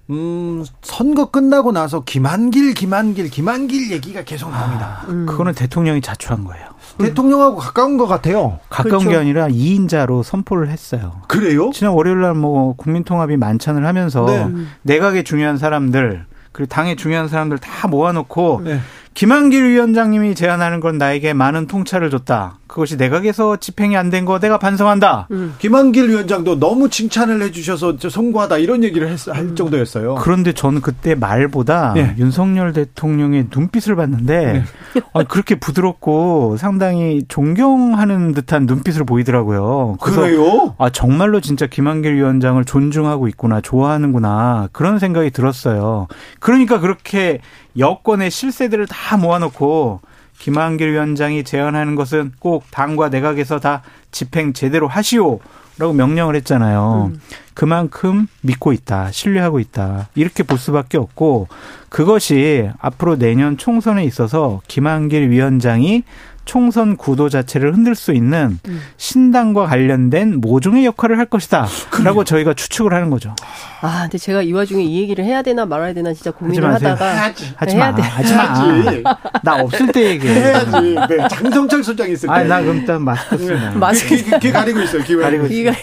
음, 0.09 0.65
선거 0.83 1.31
끝나고 1.31 1.73
나서 1.73 2.05
김한길, 2.05 2.75
김한길, 2.75 3.29
김한길 3.29 3.91
얘기가 3.91 4.23
계속 4.23 4.51
나옵니다. 4.51 5.03
아, 5.03 5.07
음. 5.09 5.27
그거는 5.27 5.53
대통령이 5.55 6.01
자초한 6.01 6.45
거예요. 6.45 6.76
대통령하고 6.99 7.57
가까운 7.57 7.97
것 7.97 8.07
같아요. 8.07 8.59
가까운 8.71 8.99
그렇죠. 9.05 9.11
게 9.11 9.17
아니라 9.17 9.49
2인자로 9.49 10.23
선포를 10.23 10.69
했어요. 10.69 11.13
그래요? 11.29 11.71
지난 11.73 11.93
월요일 11.93 12.21
날 12.21 12.35
뭐 12.35 12.75
국민통합이 12.77 13.37
만찬을 13.37 13.87
하면서 13.87 14.27
네. 14.27 14.47
내각의 14.83 15.25
중요한 15.25 15.57
사람들 15.59 16.25
그리고 16.53 16.69
당의 16.69 16.97
중요한 16.97 17.29
사람들 17.29 17.59
다 17.59 17.89
모아놓고 17.89 18.63
네. 18.65 18.81
김한길 19.17 19.71
위원장님이 19.71 20.35
제안하는 20.35 20.81
건 20.81 20.99
나에게 20.99 21.33
많은 21.33 21.67
통찰을 21.67 22.11
줬다. 22.11 22.59
그것이 22.67 22.97
내각에서 22.97 23.57
집행이 23.57 23.97
안 23.97 24.11
된 24.11 24.27
거 24.27 24.39
내가 24.39 24.59
반성한다. 24.59 25.29
음. 25.31 25.55
김한길 25.59 26.11
위원장도 26.11 26.59
너무 26.59 26.91
칭찬을 26.91 27.41
해주셔서 27.41 27.97
송구하다 27.99 28.59
이런 28.59 28.85
얘기를 28.85 29.09
했, 29.09 29.27
할 29.29 29.45
음. 29.45 29.57
정도였어요. 29.57 30.17
그런데 30.17 30.53
저는 30.53 30.83
그때 30.83 31.15
말보다 31.15 31.95
네. 31.95 32.15
윤석열 32.19 32.75
대통령의 32.75 33.47
눈빛을 33.51 33.97
봤는데 33.97 34.53
네. 34.53 35.01
아, 35.15 35.23
그렇게 35.25 35.55
부드럽고 35.55 36.59
상당히 36.59 37.25
존경하는 37.27 38.33
듯한 38.35 38.67
눈빛을 38.67 39.07
보이더라고요. 39.07 39.97
그래요? 39.99 40.75
아 40.77 40.91
정말로 40.91 41.41
진짜 41.41 41.67
김한길 41.67 42.17
위원장을 42.17 42.63
존중하고 42.67 43.29
있구나, 43.29 43.63
좋아하는구나 43.63 44.69
그런 44.73 44.99
생각이 44.99 45.31
들었어요. 45.31 46.07
그러니까 46.39 46.81
그렇게 46.81 47.41
여권의 47.79 48.31
실세들을 48.31 48.87
다 48.87 49.17
모아놓고 49.17 50.01
김한길 50.39 50.93
위원장이 50.93 51.45
제안하는 51.45 51.95
것은 51.95 52.33
꼭 52.39 52.65
당과 52.71 53.09
내각에서 53.09 53.59
다 53.59 53.83
집행 54.11 54.53
제대로 54.53 54.89
하시오. 54.89 55.41
라고 55.79 55.93
명령을 55.93 56.37
했잖아요. 56.37 57.11
음. 57.13 57.21
그만큼 57.53 58.29
믿고 58.41 58.73
있다. 58.73 59.11
신뢰하고 59.13 59.61
있다. 59.61 60.09
이렇게 60.15 60.43
볼 60.43 60.57
수밖에 60.57 60.97
없고 60.97 61.49
그것이 61.91 62.71
앞으로 62.79 63.19
내년 63.19 63.59
총선에 63.59 64.03
있어서 64.05 64.63
김한길 64.69 65.29
위원장이 65.31 66.03
총선 66.47 66.97
구도 66.97 67.29
자체를 67.29 67.75
흔들 67.75 67.95
수 67.95 68.13
있는 68.15 68.59
음. 68.67 68.81
신당과 68.97 69.67
관련된 69.67 70.41
모종의 70.41 70.87
역할을 70.87 71.19
할 71.19 71.27
것이다. 71.27 71.67
라고 72.05 72.25
저희가 72.25 72.55
추측을 72.55 72.95
하는 72.95 73.11
거죠. 73.11 73.35
아, 73.83 74.03
근데 74.03 74.17
제가 74.17 74.43
이 74.43 74.53
와중에 74.53 74.83
이 74.83 75.03
얘기를 75.03 75.25
해야 75.25 75.43
되나 75.43 75.67
말아야 75.67 75.93
되나 75.93 76.15
진짜 76.15 76.31
고민을 76.31 76.73
하다가 76.75 77.05
해야지. 77.05 77.53
하지 77.57 77.77
마. 77.77 77.91
하지 77.93 78.35
마. 78.35 79.17
나 79.43 79.57
없을 79.57 79.89
때 79.89 80.11
얘기해. 80.11 80.35
해야지. 80.35 80.97
네, 81.09 81.29
장성철 81.29 81.83
소장 81.83 82.09
있을 82.11 82.29
때. 82.29 82.33
아니, 82.35 82.49
나 82.49 82.63
그럼 82.63 82.77
일단 82.79 83.03
마스크 83.03 83.37
쓰나. 83.39 83.73
마스크 83.73 84.17
귀, 84.17 84.39
귀, 84.39 84.53
가리고 84.53 84.81
있어요. 84.81 85.03
귀 85.03 85.17
가리고 85.17 85.47
있어요. 85.47 85.75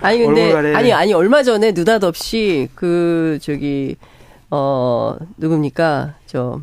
아니 0.00 0.18
근데 0.20 0.54
아니 0.74 0.92
아니 0.92 1.12
얼마 1.12 1.42
전에 1.42 1.72
느닷없이 1.72 2.68
그 2.74 3.38
저기 3.42 3.96
어 4.50 5.16
누굽니까? 5.36 6.14
저 6.26 6.60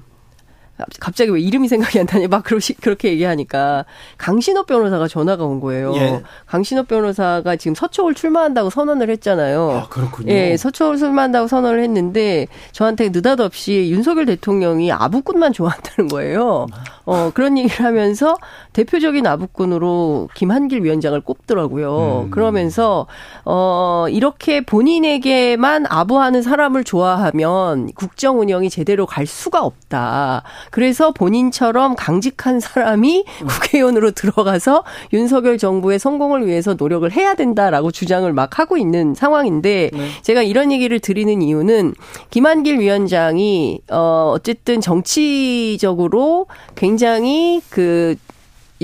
갑자기 0.99 1.31
왜 1.31 1.39
이름이 1.39 1.67
생각이 1.67 1.99
안 1.99 2.05
나냐 2.05 2.27
막 2.27 2.43
그러시, 2.43 2.73
그렇게 2.73 3.09
얘기하니까 3.09 3.85
강신업 4.17 4.67
변호사가 4.67 5.07
전화가 5.07 5.45
온 5.45 5.59
거예요. 5.59 5.93
예. 5.95 6.21
강신업 6.45 6.87
변호사가 6.87 7.55
지금 7.55 7.75
서초을 7.75 8.13
출마한다고 8.13 8.69
선언을 8.69 9.09
했잖아요. 9.09 9.71
아, 9.71 9.87
그렇군요. 9.89 10.31
예, 10.33 10.57
서초을 10.57 10.97
출마한다고 10.97 11.47
선언을 11.47 11.81
했는데 11.81 12.47
저한테 12.71 13.09
느닷없이 13.09 13.89
윤석열 13.91 14.25
대통령이 14.25 14.91
아부꾼만 14.91 15.53
좋아한다는 15.53 16.09
거예요. 16.09 16.67
어, 17.05 17.31
그런 17.33 17.57
얘기를 17.57 17.85
하면서 17.85 18.35
대표적인 18.73 19.25
아부꾼으로 19.25 20.29
김한길 20.33 20.83
위원장을 20.83 21.19
꼽더라고요. 21.21 22.25
음. 22.25 22.31
그러면서 22.31 23.05
어, 23.45 24.07
이렇게 24.09 24.61
본인에게만 24.61 25.85
아부하는 25.87 26.41
사람을 26.41 26.83
좋아하면 26.83 27.91
국정 27.93 28.39
운영이 28.39 28.69
제대로 28.69 29.05
갈 29.05 29.25
수가 29.25 29.63
없다. 29.63 30.43
그래서 30.71 31.11
본인처럼 31.11 31.95
강직한 31.95 32.59
사람이 32.59 33.25
국회의원으로 33.47 34.11
들어가서 34.11 34.83
윤석열 35.13 35.57
정부의 35.57 35.99
성공을 35.99 36.45
위해서 36.47 36.73
노력을 36.73 37.09
해야 37.11 37.35
된다라고 37.35 37.91
주장을 37.91 38.31
막 38.33 38.59
하고 38.59 38.77
있는 38.77 39.13
상황인데 39.13 39.91
네. 39.93 40.07
제가 40.21 40.43
이런 40.43 40.71
얘기를 40.71 40.99
드리는 40.99 41.41
이유는 41.41 41.93
김한길 42.29 42.79
위원장이 42.79 43.81
어 43.91 44.31
어쨌든 44.35 44.81
정치적으로 44.81 46.47
굉장히 46.75 47.61
그 47.69 48.15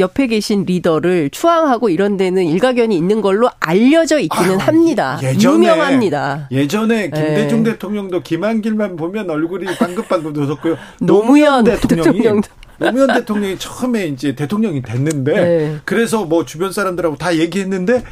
옆에 0.02 0.28
계신 0.28 0.66
리더를 0.66 1.30
추앙하고 1.30 1.90
이런 1.90 2.18
데는 2.18 2.44
일가견이 2.46 2.96
있는 2.96 3.22
걸로 3.22 3.50
알려져 3.60 4.20
있기는 4.20 4.60
아, 4.60 4.66
합니다. 4.66 5.20
예전에, 5.24 5.56
유명합니다. 5.56 6.50
예전에 6.52 7.10
김대중 7.10 7.64
네. 7.64 7.72
대통령도 7.72 8.24
김한길만 8.24 8.98
보면 8.98 9.30
얼굴이 9.30 9.66
방긋방긋 9.78 10.38
웃었고요. 10.38 10.78
노무현, 11.00 11.64
대통령이 11.64 12.04
대통령 12.04 12.42
노무현 12.80 13.08
대통령이 13.14 13.58
처음에 13.60 14.08
이제 14.08 14.36
대통령이 14.36 14.82
됐는데 14.82 15.34
네. 15.34 15.78
그래서 15.86 16.26
뭐 16.26 16.46
주변 16.46 16.72
사람들하고 16.74 17.16
다 17.16 17.38
얘기했는데 17.38 18.04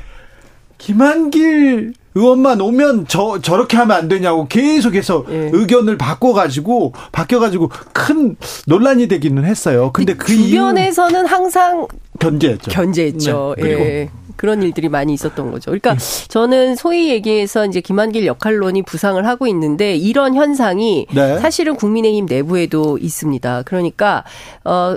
김한길 0.77 1.93
의원만 2.15 2.59
오면 2.61 3.05
저 3.07 3.39
저렇게 3.41 3.77
하면 3.77 3.97
안 3.97 4.07
되냐고 4.07 4.47
계속해서 4.47 5.25
예. 5.29 5.49
의견을 5.53 5.97
바꿔가지고 5.97 6.93
바뀌어가지고 7.11 7.69
큰 7.93 8.35
논란이 8.67 9.07
되기는 9.07 9.45
했어요. 9.45 9.91
근데 9.93 10.15
그 10.15 10.35
주변에서는 10.35 11.25
항상 11.25 11.87
견제했죠. 12.19 12.71
견제했죠. 12.71 13.55
네. 13.57 13.61
그리고 13.61 13.81
예. 13.81 14.09
그런 14.39 14.63
일들이 14.63 14.87
많이 14.87 15.13
있었던 15.13 15.51
거죠. 15.51 15.69
그러니까 15.69 15.93
음. 15.93 15.97
저는 16.29 16.77
소위 16.77 17.09
얘기해서 17.09 17.65
이제 17.65 17.81
김한길 17.81 18.25
역할론이 18.25 18.83
부상을 18.83 19.25
하고 19.27 19.47
있는데 19.47 19.97
이런 19.97 20.33
현상이 20.33 21.07
네. 21.13 21.39
사실은 21.39 21.75
국민의힘 21.75 22.25
내부에도 22.25 22.97
있습니다. 22.97 23.63
그러니까 23.63 24.23
어 24.63 24.95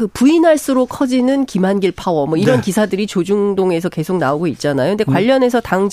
그 0.00 0.06
부인할수록 0.06 0.88
커지는 0.88 1.44
김한길 1.44 1.92
파워 1.92 2.24
뭐 2.24 2.38
이런 2.38 2.56
네. 2.56 2.62
기사들이 2.62 3.06
조중동에서 3.06 3.90
계속 3.90 4.16
나오고 4.16 4.46
있잖아요. 4.46 4.92
근데 4.92 5.04
음. 5.06 5.12
관련해서 5.12 5.60
당 5.60 5.90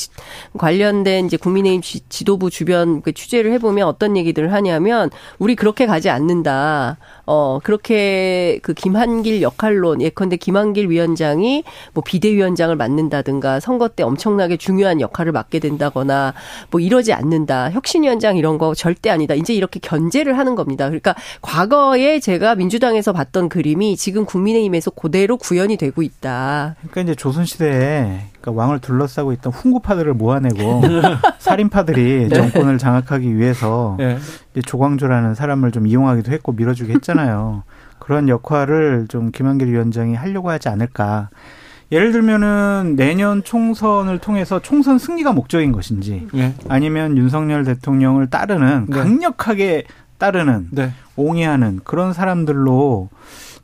관련된 0.58 1.26
이제 1.26 1.36
국민의힘 1.36 1.82
지, 1.82 2.24
도부 2.24 2.50
주변 2.50 3.02
그 3.02 3.12
취재를 3.12 3.52
해보면 3.52 3.86
어떤 3.86 4.16
얘기들을 4.16 4.54
하냐면 4.54 5.10
우리 5.40 5.58
그렇게 5.58 5.86
가지 5.86 6.10
않는다. 6.10 6.96
어 7.28 7.60
그렇게 7.62 8.60
그 8.64 8.74
김한길 8.74 9.42
역할론 9.42 10.02
예컨대 10.02 10.38
김한길 10.38 10.90
위원장이 10.90 11.66
뭐 11.94 12.02
비대위원장을 12.06 12.74
맡는다든가 12.76 13.60
선거 13.60 13.90
때 13.90 14.04
엄청나게 14.04 14.56
중요한 14.56 15.02
역할을 15.02 15.34
맡게 15.34 15.60
된다거나 15.60 16.34
뭐 16.72 16.80
이러지 16.80 17.12
않는다. 17.12 17.72
혁신위원장 17.72 18.38
이런 18.38 18.58
거 18.58 18.74
절대 18.74 19.10
아니다. 19.10 19.34
이제 19.34 19.54
이렇게 19.54 19.80
견제를 19.82 20.38
하는 20.38 20.56
겁니다. 20.56 20.86
그러니까 20.86 21.16
과거에 21.42 22.22
제가 22.22 22.56
민주당에서 22.56 23.12
봤던 23.12 23.50
그림이 23.50 23.98
지금 23.98 24.26
국민의힘에서 24.26 24.92
그대로 24.92 25.36
구현이 25.36 25.76
되고 25.76 26.02
있다. 26.02 26.76
그러니까 26.80 27.02
이제 27.02 27.16
조선시대에 27.16 28.22
그러니까 28.40 28.52
왕을 28.62 28.80
둘러싸고 28.80 29.34
있던 29.34 29.52
훈구파들을 29.52 30.14
모아내고 30.14 30.82
살인파들이 31.40 32.30
네. 32.30 32.36
정권을 32.36 32.78
장악하기 32.78 33.36
위해서 33.36 33.96
네. 33.98 34.18
조광조라는 34.66 35.36
사람을 35.36 35.72
좀 35.72 35.88
이용하기도 35.88 36.32
했고 36.32 36.54
밀어주기 36.54 36.94
했 36.94 37.04
잖아요. 37.18 37.64
그런 38.00 38.30
역할을 38.30 39.08
좀 39.10 39.32
김한길 39.32 39.68
위원장이 39.72 40.14
하려고 40.14 40.52
하지 40.52 40.70
않을까. 40.70 41.30
예를 41.92 42.12
들면은 42.12 42.96
내년 42.96 43.44
총선을 43.44 44.20
통해서 44.20 44.62
총선 44.62 45.00
승리가 45.00 45.32
목적인 45.32 45.72
것인지 45.72 46.28
네. 46.34 46.54
아니면 46.68 47.18
윤석열 47.18 47.64
대통령을 47.64 48.30
따르는 48.30 48.88
네. 48.90 48.98
강력하게 48.98 49.86
따르는 50.18 50.68
네. 50.72 50.92
옹이하는 51.16 51.80
그런 51.84 52.14
사람들로 52.14 53.10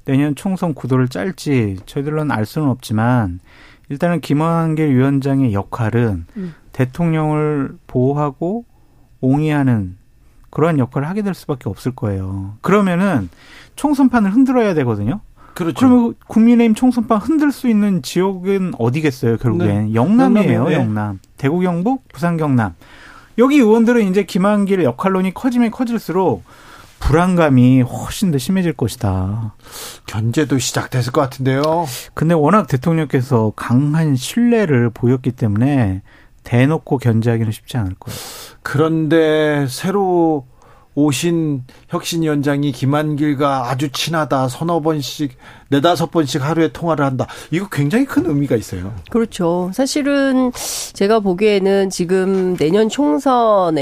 내년 0.05 0.35
총선 0.35 0.73
구도를 0.73 1.09
짤지 1.09 1.77
저희들은 1.85 2.31
알 2.31 2.45
수는 2.45 2.69
없지만 2.69 3.39
일단은 3.89 4.21
김한길 4.21 4.95
위원장의 4.95 5.53
역할은 5.53 6.25
음. 6.37 6.53
대통령을 6.71 7.75
보호하고 7.87 8.65
옹이하는 9.19 9.97
그러한 10.53 10.77
역할을 10.77 11.09
하게 11.09 11.23
될 11.23 11.33
수밖에 11.33 11.67
없을 11.67 11.95
거예요. 11.95 12.53
그러면은 12.61 13.27
총선판을 13.75 14.31
흔들어야 14.31 14.75
되거든요. 14.75 15.19
그렇죠. 15.55 15.75
그러면 15.75 16.13
국민의힘 16.27 16.75
총선판 16.75 17.17
흔들 17.17 17.51
수 17.51 17.67
있는 17.67 18.03
지역은 18.03 18.73
어디겠어요, 18.77 19.37
결국엔. 19.37 19.87
네. 19.87 19.93
영남이에요, 19.95 20.69
네. 20.69 20.75
영남. 20.75 21.19
대구 21.37 21.59
경북, 21.59 22.07
부산 22.13 22.37
경남. 22.37 22.75
여기 23.39 23.57
의원들은 23.57 24.07
이제 24.11 24.23
김한길의 24.25 24.85
역할론이 24.85 25.33
커지면 25.33 25.71
커질수록 25.71 26.43
불안감이 26.99 27.81
훨씬 27.81 28.29
더 28.29 28.37
심해질 28.37 28.73
것이다. 28.73 29.55
견제도 30.05 30.59
시작됐을 30.59 31.11
것 31.11 31.21
같은데요. 31.21 31.63
근데 32.13 32.35
워낙 32.35 32.67
대통령께서 32.67 33.53
강한 33.55 34.15
신뢰를 34.15 34.91
보였기 34.91 35.31
때문에 35.31 36.03
대놓고 36.43 36.99
견제하기는 36.99 37.51
쉽지 37.51 37.77
않을 37.77 37.95
거예요. 37.99 38.19
그런데 38.63 39.67
새로 39.67 40.47
오신 40.95 41.65
혁신위원장이 41.89 42.71
김한길과 42.71 43.69
아주 43.69 43.91
친하다 43.91 44.47
서너 44.47 44.81
번씩 44.81 45.37
네다섯 45.69 46.11
번씩 46.11 46.43
하루에 46.43 46.69
통화를 46.71 47.05
한다. 47.05 47.27
이거 47.51 47.67
굉장히 47.69 48.05
큰 48.05 48.25
의미가 48.25 48.55
있어요. 48.55 48.93
그렇죠. 49.09 49.71
사실은 49.73 50.51
제가 50.93 51.19
보기에는 51.19 51.89
지금 51.89 52.55
내년 52.57 52.89
총선에 52.89 53.75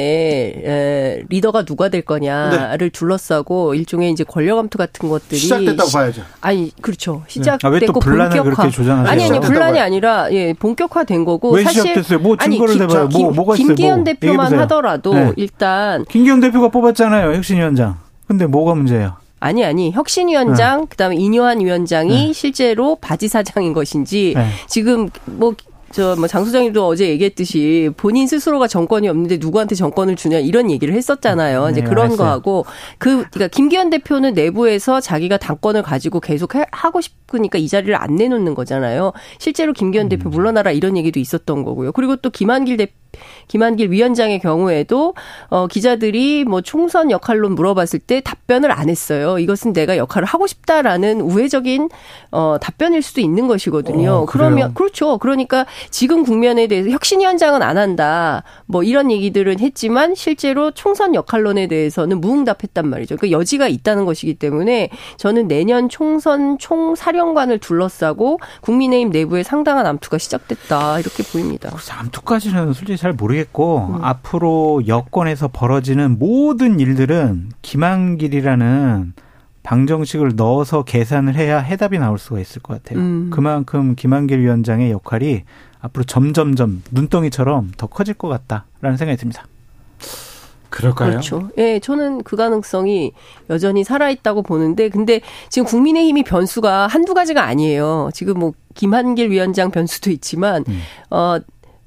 리더가 1.29 1.65
누가 1.65 1.89
될 1.89 2.01
거냐를 2.03 2.77
네. 2.77 2.89
둘러싸고 2.89 3.75
일종의 3.75 4.11
이제 4.11 4.23
권력 4.23 4.57
암투 4.59 4.77
같은 4.77 5.09
것들이 5.09 5.37
시작됐다고 5.39 5.89
봐야죠. 5.91 6.23
아니 6.41 6.71
그렇죠. 6.81 7.23
시작됐고 7.27 7.99
네. 7.99 8.21
아, 8.21 8.29
본격화. 8.29 8.43
그렇게 8.43 8.69
조장하세요? 8.69 9.11
아니 9.11 9.23
아니 9.25 9.39
분란이 9.39 9.79
아니라 9.79 10.31
예 10.31 10.53
본격화된 10.53 11.25
거고 11.25 11.51
왜 11.51 11.63
사실 11.63 11.81
시작됐어요? 11.81 12.19
뭐 12.19 12.37
증거를 12.37 12.77
대봐요. 12.77 13.07
뭐 13.07 13.31
뭐가 13.31 13.55
있어요? 13.55 13.67
김기현 13.67 13.95
뭐. 13.99 14.03
대표만 14.05 14.53
하더라도 14.59 15.13
네. 15.13 15.31
일단 15.35 16.05
김기현 16.05 16.39
대표가 16.39 16.69
뽑았잖아요. 16.69 17.33
혁신위원장. 17.33 17.97
근데 18.27 18.45
뭐가 18.45 18.75
문제예요? 18.75 19.20
아니 19.41 19.65
아니 19.65 19.91
혁신 19.91 20.29
위원장 20.29 20.81
네. 20.81 20.85
그다음에 20.89 21.17
이뇨한 21.17 21.59
위원장이 21.59 22.27
네. 22.27 22.33
실제로 22.33 22.95
바지 22.95 23.27
사장인 23.27 23.73
것인지 23.73 24.33
네. 24.37 24.45
지금 24.67 25.09
뭐 25.25 25.53
저 25.91 26.15
뭐 26.15 26.27
장 26.27 26.45
소장님도 26.45 26.87
어제 26.87 27.09
얘기했듯이 27.09 27.89
본인 27.97 28.25
스스로가 28.25 28.67
정권이 28.67 29.09
없는데 29.09 29.37
누구한테 29.37 29.75
정권을 29.75 30.15
주냐 30.15 30.39
이런 30.39 30.71
얘기를 30.71 30.93
했었잖아요. 30.95 31.65
네, 31.65 31.71
이제 31.71 31.81
그런 31.81 32.05
알았어요. 32.05 32.17
거하고 32.17 32.65
그 32.97 33.25
그러니까 33.29 33.47
김기현 33.47 33.89
대표는 33.89 34.33
내부에서 34.33 35.01
자기가 35.01 35.37
당권을 35.37 35.83
가지고 35.83 36.19
계속 36.21 36.53
하고 36.71 37.01
싶으니까 37.01 37.57
이 37.57 37.67
자리를 37.67 37.93
안 37.95 38.15
내놓는 38.15 38.55
거잖아요. 38.55 39.11
실제로 39.37 39.73
김기현 39.73 40.09
대표 40.09 40.29
음. 40.29 40.31
물러나라 40.31 40.71
이런 40.71 40.95
얘기도 40.97 41.19
있었던 41.19 41.63
거고요. 41.63 41.91
그리고 41.91 42.15
또 42.15 42.29
김한길 42.29 42.77
대표 42.77 42.93
김한길 43.47 43.91
위원장의 43.91 44.39
경우에도 44.39 45.13
어 45.49 45.67
기자들이 45.67 46.45
뭐 46.45 46.61
총선 46.61 47.11
역할로 47.11 47.49
물어봤을 47.49 47.99
때 47.99 48.21
답변을 48.21 48.71
안 48.71 48.89
했어요. 48.89 49.39
이것은 49.39 49.73
내가 49.73 49.97
역할을 49.97 50.25
하고 50.25 50.47
싶다라는 50.47 51.21
우회적인 51.21 51.89
어 52.31 52.57
답변일 52.61 53.01
수도 53.01 53.21
있는 53.21 53.47
것이거든요. 53.47 54.11
어, 54.11 54.25
그러면 54.25 54.73
그렇죠. 54.73 55.17
그러니까 55.17 55.65
지금 55.89 56.23
국면에 56.23 56.67
대해서 56.67 56.89
혁신 56.89 57.19
위원장은 57.19 57.61
안 57.61 57.77
한다. 57.77 58.43
뭐 58.65 58.83
이런 58.83 59.11
얘기들은 59.11 59.59
했지만 59.59 60.15
실제로 60.15 60.71
총선 60.71 61.15
역할론에 61.15 61.67
대해서는 61.67 62.21
무응답했단 62.21 62.87
말이죠. 62.87 63.17
그 63.17 63.31
여지가 63.31 63.67
있다는 63.67 64.05
것이기 64.05 64.35
때문에 64.35 64.89
저는 65.17 65.47
내년 65.47 65.89
총선 65.89 66.57
총사령관을 66.57 67.59
둘러싸고 67.59 68.39
국민의힘 68.61 69.09
내부에 69.09 69.43
상당한 69.43 69.85
암투가 69.85 70.17
시작됐다 70.17 70.99
이렇게 70.99 71.23
보입니다. 71.23 71.71
암투까지는 71.89 72.73
솔직히 72.73 72.97
잘 73.01 73.13
모르겠고 73.13 73.95
음. 73.95 74.03
앞으로 74.03 74.83
여권에서 74.85 75.47
벌어지는 75.47 76.19
모든 76.19 76.79
일들은 76.79 77.49
김한길이라는 77.63 79.13
방정식을 79.63 80.33
넣어서 80.35 80.83
계산을 80.83 81.33
해야 81.35 81.57
해답이 81.57 81.97
나올 81.97 82.19
수가 82.19 82.39
있을 82.39 82.61
것 82.61 82.75
같아요. 82.75 82.99
음. 82.99 83.31
그만큼 83.33 83.95
김한길 83.95 84.39
위원장의 84.41 84.91
역할이 84.91 85.41
앞으로 85.79 86.03
점점점 86.03 86.83
눈덩이처럼 86.91 87.71
더 87.75 87.87
커질 87.87 88.13
것 88.13 88.27
같다라는 88.27 88.97
생각이 88.97 89.17
듭니다. 89.17 89.45
그럴까요? 90.69 91.09
그렇죠. 91.09 91.49
예, 91.57 91.79
저는 91.79 92.21
그 92.21 92.35
가능성이 92.35 93.13
여전히 93.49 93.83
살아있다고 93.83 94.43
보는데, 94.43 94.89
근데 94.89 95.21
지금 95.49 95.65
국민의힘이 95.65 96.23
변수가 96.23 96.87
한두 96.87 97.13
가지가 97.13 97.43
아니에요. 97.43 98.09
지금 98.13 98.39
뭐, 98.39 98.53
김한길 98.75 99.31
위원장 99.31 99.69
변수도 99.69 100.11
있지만, 100.11 100.63
음. 100.69 100.81
어, 101.09 101.39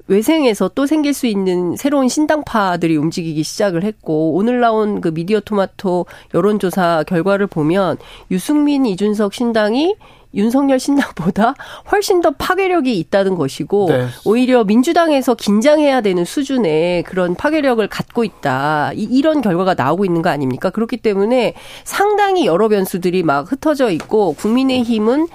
외생에서 0.07 0.71
또 0.75 0.87
생길 0.87 1.15
수 1.15 1.27
있는 1.27 1.77
새로운 1.77 2.09
신당파들이 2.09 2.97
움직이기 2.97 3.43
시작을 3.43 3.85
했고 3.85 4.35
오늘 4.35 4.61
나온 4.61 5.01
그 5.01 5.13
미디어 5.13 5.41
토마토 5.41 6.07
여론조사 6.35 7.05
결과를 7.07 7.47
보면 7.47 7.97
유승민 8.31 8.85
이준석 8.87 9.33
신당이 9.33 9.97
윤석열 10.35 10.81
신당보다 10.81 11.55
훨씬 11.93 12.21
더 12.21 12.33
파괴력이 12.33 12.99
있다는 12.99 13.37
것이고 13.37 13.87
네. 13.89 14.07
오히려 14.25 14.65
민주당에서 14.65 15.35
긴장해야 15.35 16.01
되는 16.01 16.25
수준의 16.25 17.05
그런 17.05 17.35
파괴력을 17.35 17.87
갖고 17.89 18.25
있다. 18.25 18.91
이, 18.95 19.23
런 19.23 19.41
결과가 19.41 19.75
나오고 19.75 20.05
있는 20.05 20.23
거 20.23 20.31
아닙니까? 20.31 20.71
그렇기 20.71 20.99
때문에 20.99 21.55
상당히 21.85 22.47
여러 22.47 22.69
변수들이 22.69 23.23
막 23.23 23.51
흩어져 23.51 23.91
있고 23.91 24.35
국민의힘은 24.35 25.29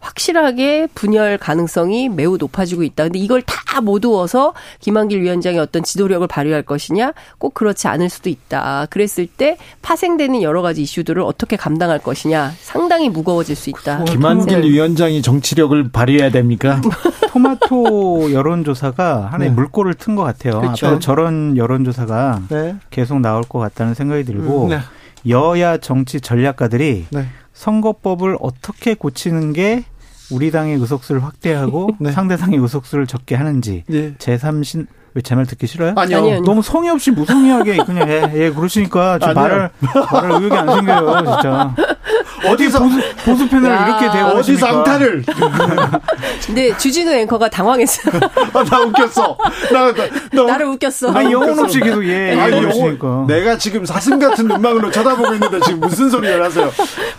확실하게 0.00 0.88
분열 0.94 1.38
가능성이 1.38 2.08
매우 2.08 2.36
높아지고 2.36 2.82
있다. 2.82 3.04
근데 3.04 3.18
이걸 3.18 3.42
다 3.42 3.80
모두어서 3.80 4.54
김한길 4.80 5.22
위원장이 5.22 5.58
어떤 5.58 5.82
지도력을 5.82 6.26
발휘할 6.26 6.62
것이냐? 6.62 7.12
꼭 7.38 7.54
그렇지 7.54 7.88
않을 7.88 8.08
수도 8.08 8.28
있다. 8.30 8.86
그랬을 8.90 9.26
때 9.26 9.56
파생되는 9.82 10.42
여러 10.42 10.62
가지 10.62 10.82
이슈들을 10.82 11.22
어떻게 11.22 11.56
감당할 11.56 11.98
것이냐? 11.98 12.52
상당히 12.60 13.08
무거워질 13.08 13.56
수 13.56 13.70
있다. 13.70 14.04
김한길 14.04 14.60
네. 14.62 14.68
위원장이 14.68 15.22
정치력을 15.22 15.90
발휘해야 15.90 16.30
됩니까? 16.30 16.80
토마토 17.30 18.32
여론조사가 18.32 19.28
하나의 19.32 19.50
네. 19.50 19.54
물꼬를 19.56 19.94
튼 19.94 20.16
것 20.16 20.24
같아요. 20.24 20.60
그렇죠. 20.60 20.98
저런 20.98 21.56
여론조사가 21.56 22.42
네. 22.48 22.76
계속 22.90 23.20
나올 23.20 23.42
것 23.42 23.58
같다는 23.58 23.94
생각이 23.94 24.24
들고 24.24 24.64
음, 24.64 24.68
네. 24.70 24.78
여야 25.26 25.78
정치 25.78 26.20
전략가들이 26.20 27.06
네. 27.10 27.26
선거법을 27.52 28.36
어떻게 28.40 28.94
고치는 28.94 29.52
게 29.52 29.84
우리 30.30 30.50
당의 30.50 30.76
의석수를 30.76 31.24
확대하고 31.24 31.96
네. 32.00 32.12
상대 32.12 32.36
당의 32.36 32.58
의석수를 32.58 33.06
적게 33.06 33.34
하는지 33.34 33.84
네. 33.88 34.14
제3신 34.18 34.86
왜제말 35.14 35.46
듣기 35.46 35.66
싫어요? 35.66 35.94
아니요. 35.96 36.18
아니요. 36.18 36.40
너무 36.42 36.62
성의 36.62 36.90
없이 36.90 37.10
무성의하게 37.10 37.78
그냥 37.78 38.08
예, 38.08 38.30
예 38.34 38.50
그러시니까 38.50 39.18
좀 39.18 39.34
말을 39.34 39.70
말을 40.12 40.30
의욕이 40.32 40.56
안 40.56 40.74
생겨요, 40.74 41.16
진짜. 41.24 41.74
어디서 42.44 42.78
보수, 42.80 43.00
보수 43.24 43.48
패널 43.48 43.72
이렇게 43.88 44.10
되어 44.10 44.26
어디서 44.28 44.66
앙탈을? 44.66 45.24
근데 46.46 46.76
주진우 46.76 47.10
앵커가 47.12 47.48
당황했어. 47.48 48.10
아, 48.52 48.64
나 48.64 48.80
웃겼어. 48.80 49.36
나, 49.72 49.92
나, 49.92 50.42
나 50.46 50.56
를 50.58 50.66
웃겼어. 50.66 51.12
아니 51.12 51.32
영혼 51.32 51.58
없이 51.58 51.80
계속 51.80 52.04
예. 52.06 52.38
아니 52.38 52.56
영혼. 52.62 53.26
내가 53.26 53.56
지금 53.58 53.84
사슴 53.84 54.18
같은 54.18 54.46
눈망울로 54.48 54.90
쳐다보고 54.90 55.34
있는데 55.34 55.60
지금 55.60 55.80
무슨 55.80 56.10
소리를 56.10 56.42
하세요? 56.42 56.72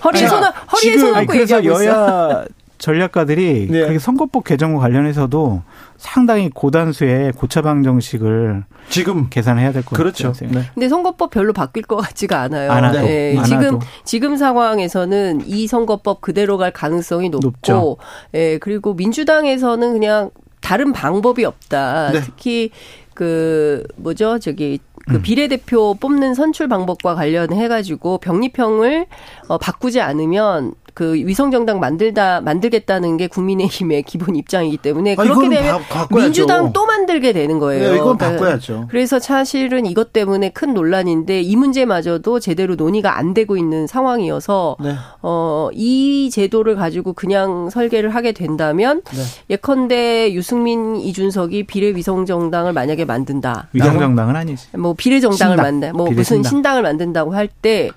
허리에 0.03 0.27
손 0.27 0.43
허리에 0.43 0.97
손 0.97 1.15
얹고 1.15 1.37
얘기하고 1.39 1.65
여야 1.67 2.43
전략가들이 2.79 3.67
네. 3.69 3.79
그렇게 3.81 3.99
선거법 3.99 4.45
개정과 4.45 4.79
관련해서도 4.79 5.61
상당히 5.97 6.49
고단수의 6.49 7.33
고차방 7.33 7.83
정식을 7.83 8.63
지금 8.89 9.29
계산해야 9.29 9.73
될것 9.73 9.97
그렇죠. 9.97 10.31
같아요. 10.31 10.51
네. 10.51 10.61
근데 10.73 10.89
선거법 10.89 11.29
별로 11.29 11.53
바뀔 11.53 11.83
것 11.83 11.97
같지가 11.97 12.41
않아요. 12.41 12.71
안 12.71 12.85
하도, 12.85 12.99
네. 13.01 13.37
안 13.37 13.43
지금. 13.43 13.79
지금 14.05 14.37
상황에서는 14.37 15.41
이 15.45 15.67
선거법 15.67 16.21
그대로 16.21 16.57
갈 16.57 16.71
가능성이 16.71 17.29
높고, 17.29 17.47
높죠. 17.47 17.97
예, 18.33 18.57
그리고 18.57 18.93
민주당에서는 18.93 19.93
그냥 19.93 20.31
다른 20.61 20.93
방법이 20.93 21.45
없다. 21.45 22.11
네. 22.13 22.21
특히 22.21 22.71
그 23.13 23.83
뭐죠 23.97 24.39
저기 24.39 24.79
그 25.09 25.15
음. 25.15 25.21
비례대표 25.21 25.95
뽑는 25.95 26.35
선출 26.35 26.69
방법과 26.69 27.15
관련해 27.15 27.67
가지고 27.67 28.19
병립형을 28.19 29.07
어 29.49 29.57
바꾸지 29.57 29.99
않으면 29.99 30.73
그 30.93 31.13
위성정당 31.13 31.79
만들다 31.79 32.41
만들겠다는 32.41 33.17
게 33.17 33.27
국민의힘의 33.27 34.03
기본 34.09 34.35
입장이기 34.35 34.77
때문에 34.77 35.13
아, 35.13 35.21
그렇게 35.21 35.49
되면 35.49 35.79
바, 35.89 36.07
민주당 36.09 36.73
또 36.73 36.85
만들게 36.85 37.33
되는 37.33 37.59
거예요. 37.59 37.89
네, 37.89 37.95
이건 37.97 38.17
그러니까 38.17 38.31
바꿔야죠. 38.31 38.87
그래서 38.89 39.19
사실은 39.19 39.85
이것 39.85 40.13
때문에 40.13 40.49
큰 40.49 40.73
논란인데 40.73 41.41
이 41.41 41.55
문제마저도 41.55 42.39
제대로 42.39 42.75
논의가 42.75 43.17
안 43.17 43.33
되고 43.33 43.57
있는 43.57 43.87
상황이어서 43.87 44.77
네. 44.79 44.95
어이 45.21 46.29
제도를 46.31 46.75
가지고 46.75 47.13
그냥 47.13 47.69
설계를 47.69 48.15
하게 48.15 48.31
된다면 48.31 49.01
네. 49.11 49.21
예컨대 49.49 50.33
유승민 50.33 50.95
이준석이 50.95 51.63
비례 51.63 51.95
위성정당을 51.95 52.73
만약에 52.73 53.05
만든다. 53.05 53.67
위성정당은 53.73 54.35
아니지. 54.35 54.67
뭐 54.77 54.93
비례 54.93 55.19
정당을 55.19 55.57
만든 55.57 55.93
뭐 55.93 56.09
무슨 56.09 56.43
신당을 56.43 56.81
만든다고 56.81 57.35
할 57.35 57.49
때 57.61 57.89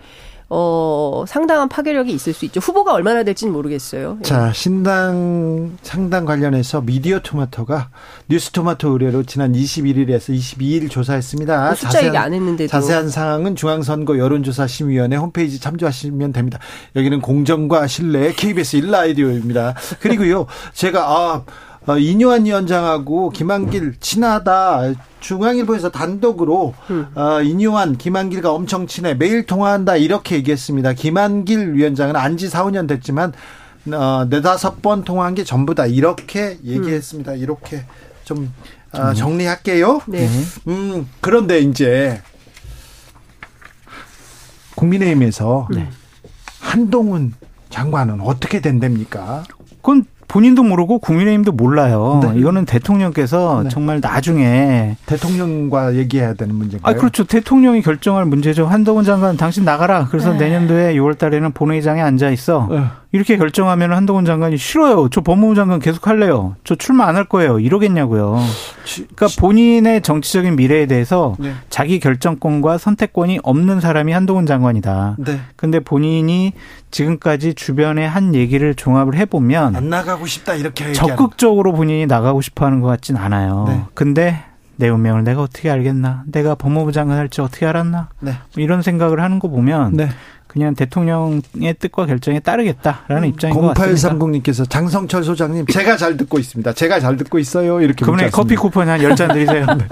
어, 0.54 1.24
상당한 1.26 1.66
파괴력이 1.66 2.12
있을 2.12 2.34
수 2.34 2.44
있죠. 2.44 2.60
후보가 2.60 2.92
얼마나 2.92 3.22
될지는 3.22 3.54
모르겠어요. 3.54 4.18
예. 4.18 4.22
자, 4.22 4.52
신당 4.52 5.78
상당 5.80 6.26
관련해서 6.26 6.82
미디어 6.82 7.20
토마토가 7.20 7.88
뉴스 8.28 8.50
토마토 8.50 8.90
의뢰로 8.90 9.22
지난 9.22 9.54
21일에서 9.54 10.36
22일 10.36 10.90
조사했습니다. 10.90 11.70
그 11.70 11.76
숫자 11.76 12.04
얘기 12.04 12.18
안 12.18 12.34
했는데도. 12.34 12.68
자세한 12.68 13.08
사항은 13.08 13.56
중앙선거 13.56 14.18
여론조사 14.18 14.66
심의위원회 14.66 15.16
홈페이지 15.16 15.58
참조하시면 15.58 16.34
됩니다. 16.34 16.58
여기는 16.96 17.22
공정과 17.22 17.86
신뢰 17.86 18.34
KBS 18.34 18.82
1라디오입니다. 18.82 19.74
그리고요, 20.00 20.44
제가 20.74 21.00
아 21.08 21.44
어, 21.86 21.98
이뇨한 21.98 22.46
위원장하고 22.46 23.30
김한길 23.30 23.96
친하다. 23.98 24.92
중앙일보에서 25.20 25.90
단독으로 25.90 26.74
음. 26.90 27.06
어, 27.14 27.42
이뇨한 27.42 27.98
김한길과 27.98 28.52
엄청 28.52 28.86
친해 28.86 29.14
매일 29.14 29.46
통화한다 29.46 29.96
이렇게 29.96 30.36
얘기했습니다. 30.36 30.92
김한길 30.92 31.74
위원장은 31.74 32.14
안지 32.14 32.48
4, 32.48 32.64
5년 32.66 32.86
됐지만 32.88 33.32
어, 33.92 34.26
네다섯 34.30 34.80
번 34.80 35.02
통화한 35.02 35.34
게 35.34 35.42
전부다 35.42 35.86
이렇게 35.86 36.58
얘기했습니다. 36.64 37.32
음. 37.32 37.38
이렇게 37.38 37.84
좀 38.24 38.52
어, 38.92 39.12
정리할게요. 39.14 40.02
네. 40.06 40.28
음 40.68 41.08
그런데 41.20 41.58
이제 41.58 42.22
국민의힘에서 44.76 45.68
네. 45.72 45.88
한동훈 46.60 47.34
장관은 47.70 48.20
어떻게 48.20 48.60
된답니까? 48.60 49.44
그건 49.78 50.04
본인도 50.32 50.62
모르고 50.62 50.98
국민의힘도 51.00 51.52
몰라요. 51.52 52.20
네. 52.22 52.40
이거는 52.40 52.64
대통령께서 52.64 53.64
네. 53.64 53.68
정말 53.68 54.00
나중에 54.00 54.96
대통령과 55.04 55.94
얘기해야 55.96 56.32
되는 56.32 56.54
문제인가요? 56.54 56.90
아 56.90 56.98
그렇죠. 56.98 57.24
대통령이 57.24 57.82
결정할 57.82 58.24
문제죠. 58.24 58.64
한동훈 58.64 59.04
장관 59.04 59.36
당신 59.36 59.66
나가라. 59.66 60.08
그래서 60.10 60.32
네. 60.32 60.38
내년도에 60.38 60.94
6월 60.94 61.18
달에는 61.18 61.52
본회의장에 61.52 62.00
앉아 62.00 62.30
있어. 62.30 62.66
네. 63.12 63.18
이렇게 63.18 63.37
결정하면 63.37 63.92
한동훈 63.92 64.25
장관이 64.25 64.57
싫어요. 64.57 65.09
저 65.11 65.20
법무부 65.20 65.55
장관 65.55 65.81
계속 65.81 66.07
할래요. 66.09 66.57
저 66.64 66.75
출마 66.75 67.07
안 67.07 67.16
할 67.16 67.25
거예요. 67.25 67.59
이러겠냐고요. 67.61 68.38
그러니까 68.87 69.29
본인의 69.38 70.01
정치적인 70.01 70.57
미래에 70.57 70.87
대해서 70.87 71.37
네. 71.38 71.53
자기 71.68 72.01
결정권과 72.01 72.79
선택권이 72.79 73.40
없는 73.42 73.81
사람이 73.81 74.12
한동훈 74.12 74.46
장관이다. 74.46 75.16
네. 75.18 75.40
근데 75.57 75.79
본인이 75.81 76.55
지금까지 76.90 77.55
주변에 77.55 78.07
한 78.07 78.35
얘기를 78.35 78.75
종합을 78.75 79.14
해보면 79.16 79.77
안 79.77 79.90
나가고 79.90 80.27
싶다 80.27 80.55
이렇게 80.55 80.92
적극적으로 80.92 81.72
본인이 81.72 82.07
나가고 82.07 82.40
싶어하는 82.40 82.81
것 82.81 82.88
같진 82.88 83.16
않아요. 83.18 83.66
네. 83.68 83.83
근데 83.94 84.42
내 84.77 84.88
운명을 84.88 85.22
내가 85.22 85.42
어떻게 85.42 85.70
알겠나? 85.70 86.25
내가 86.33 86.55
법무부 86.55 86.92
장관 86.92 87.18
할지 87.18 87.40
어떻게 87.42 87.66
알았나? 87.66 88.09
네. 88.20 88.33
뭐 88.33 88.64
이런 88.64 88.81
생각을 88.83 89.20
하는 89.20 89.38
거 89.38 89.48
보면 89.48 89.92
네. 89.96 90.09
그냥 90.52 90.74
대통령의 90.74 91.74
뜻과 91.78 92.06
결정에 92.06 92.40
따르겠다라는 92.40 93.24
음, 93.24 93.28
입장인 93.28 93.54
것 93.56 93.74
같습니다. 93.74 94.14
0830님께서 94.14 94.68
장성철 94.70 95.24
소장님 95.24 95.66
제가 95.66 95.96
잘 95.96 96.16
듣고 96.16 96.38
있습니다. 96.38 96.72
제가 96.72 97.00
잘 97.00 97.16
듣고 97.16 97.38
있어요. 97.38 97.80
이렇게 97.80 98.04
그분의 98.04 98.30
커피 98.30 98.54
쿠폰 98.54 98.88
한 98.88 99.00
10잔 99.00 99.32
드리세요. 99.32 99.66
네. 99.76 99.84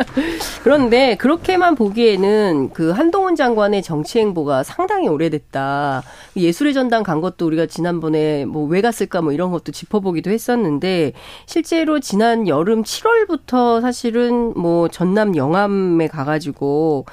그런데 0.62 1.16
그렇게만 1.16 1.74
보기에는 1.74 2.70
그 2.72 2.90
한동훈 2.90 3.34
장관의 3.36 3.82
정치 3.82 4.20
행보가 4.20 4.62
상당히 4.62 5.08
오래됐다. 5.08 6.02
예술의 6.36 6.74
전당 6.74 7.02
간 7.02 7.20
것도 7.20 7.46
우리가 7.46 7.66
지난번에 7.66 8.44
뭐 8.46 8.70
왜 8.70 8.80
갔을까 8.80 9.20
뭐 9.20 9.32
이런 9.32 9.50
것도 9.50 9.72
짚어보기도 9.72 10.30
했었는데 10.30 11.12
실제로 11.46 11.98
지난 11.98 12.46
여름 12.46 12.84
7월부터 12.84 13.80
사실은 13.80 14.52
뭐 14.56 14.88
전남 14.88 15.36
영암에 15.36 16.06
가가지고 16.06 17.06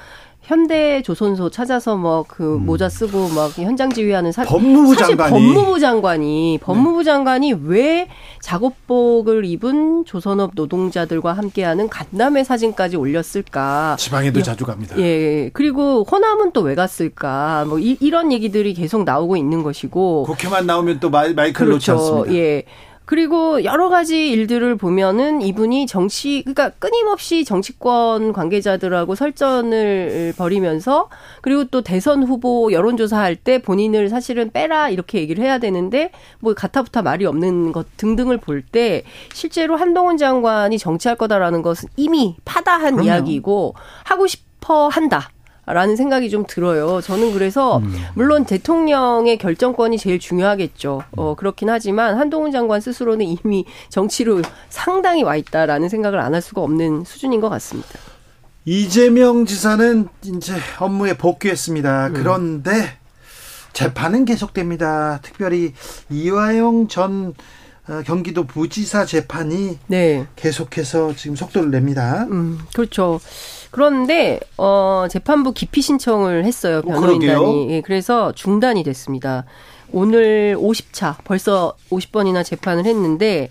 현대 0.47 1.01
조선소 1.01 1.49
찾아서 1.49 1.97
뭐그 1.97 2.55
음. 2.55 2.65
모자 2.65 2.87
쓰고 2.87 3.27
막 3.35 3.51
현장 3.57 3.89
지휘하는 3.91 4.31
사, 4.31 4.43
법무부 4.45 4.95
사실 4.95 5.17
장관이 5.17 5.31
법무부 5.53 5.79
장관이 5.81 6.59
법무부 6.61 6.99
네. 6.99 7.03
장관이 7.03 7.53
왜 7.65 8.07
작업복을 8.41 9.43
입은 9.43 10.05
조선업 10.05 10.51
노동자들과 10.55 11.33
함께하는 11.33 11.89
간담회 11.89 12.45
사진까지 12.45 12.95
올렸을까? 12.95 13.97
지방에도 13.99 14.39
예. 14.39 14.43
자주 14.43 14.65
갑니다. 14.65 14.97
예. 14.97 15.49
그리고 15.53 16.05
호남은 16.09 16.51
또 16.53 16.61
왜 16.67 16.75
갔을까? 16.75 17.65
뭐 17.67 17.79
이, 17.79 17.97
런 18.09 18.31
얘기들이 18.31 18.73
계속 18.73 19.03
나오고 19.03 19.37
있는 19.37 19.63
것이고 19.63 20.23
국회만 20.23 20.65
나오면 20.65 20.99
또 20.99 21.09
마이, 21.09 21.33
마이크를 21.33 21.71
그렇죠. 21.71 21.93
놓지 21.93 22.01
않습니다. 22.01 22.33
예. 22.35 22.63
그리고 23.07 23.63
여러 23.63 23.87
가지 23.87 24.29
일들을 24.31 24.75
보면은 24.75 25.41
이분이 25.41 25.87
정치, 25.87 26.41
그러니까 26.43 26.69
끊임없이 26.71 27.45
정치권 27.45 28.33
관계자들하고 28.33 29.15
설전을 29.15 30.33
벌이면서 30.37 31.07
그리고 31.41 31.63
또 31.63 31.81
대선 31.81 32.21
후보 32.23 32.69
여론조사할 32.71 33.37
때 33.37 33.59
본인을 33.61 34.09
사실은 34.09 34.51
빼라 34.51 34.89
이렇게 34.89 35.19
얘기를 35.19 35.41
해야 35.41 35.57
되는데 35.57 36.11
뭐 36.41 36.53
가타부타 36.53 37.01
말이 37.01 37.25
없는 37.25 37.71
것 37.71 37.87
등등을 37.97 38.37
볼 38.37 38.61
때 38.69 39.03
실제로 39.33 39.77
한동훈 39.77 40.17
장관이 40.17 40.77
정치할 40.77 41.17
거다라는 41.17 41.61
것은 41.61 41.87
이미 41.95 42.35
파다한 42.43 42.95
그럼요. 42.95 43.03
이야기이고 43.07 43.75
하고 44.03 44.27
싶어 44.27 44.89
한다. 44.89 45.29
라는 45.67 45.95
생각이 45.97 46.29
좀 46.29 46.45
들어요. 46.47 47.01
저는 47.01 47.33
그래서 47.33 47.77
음. 47.79 47.93
물론 48.15 48.45
대통령의 48.45 49.37
결정권이 49.37 49.97
제일 49.97 50.17
중요하겠죠. 50.17 51.03
어, 51.17 51.35
그렇긴 51.35 51.69
하지만 51.69 52.17
한동훈 52.17 52.51
장관 52.51 52.79
스스로는 52.79 53.25
이미 53.25 53.65
정치로 53.89 54.41
상당히 54.69 55.23
와 55.23 55.35
있다라는 55.35 55.89
생각을 55.89 56.19
안 56.19 56.33
할 56.33 56.41
수가 56.41 56.61
없는 56.61 57.03
수준인 57.05 57.41
것 57.41 57.49
같습니다. 57.49 57.89
이재명 58.65 59.45
지사는 59.45 60.07
이제 60.25 60.53
업무에 60.79 61.17
복귀했습니다. 61.17 62.07
음. 62.07 62.13
그런데 62.13 62.97
재판은 63.73 64.25
계속됩니다. 64.25 65.19
특별히 65.21 65.73
이화영 66.09 66.87
전 66.87 67.33
어, 67.89 68.01
경기도 68.05 68.43
부지사 68.45 69.05
재판이 69.05 69.79
네. 69.87 70.27
계속해서 70.35 71.15
지금 71.15 71.35
속도를 71.37 71.71
냅니다. 71.71 72.27
음, 72.29 72.59
그렇죠. 72.73 73.19
그런데 73.71 74.39
어 74.57 75.07
재판부 75.09 75.53
기피 75.53 75.81
신청을 75.81 76.45
했어요 76.45 76.79
어, 76.79 76.81
변호인단이. 76.81 77.71
예, 77.71 77.81
그래서 77.81 78.31
중단이 78.33 78.83
됐습니다. 78.83 79.45
오늘 79.91 80.55
50차 80.59 81.15
벌써 81.23 81.73
50번이나 81.91 82.43
재판을 82.43 82.85
했는데 82.85 83.49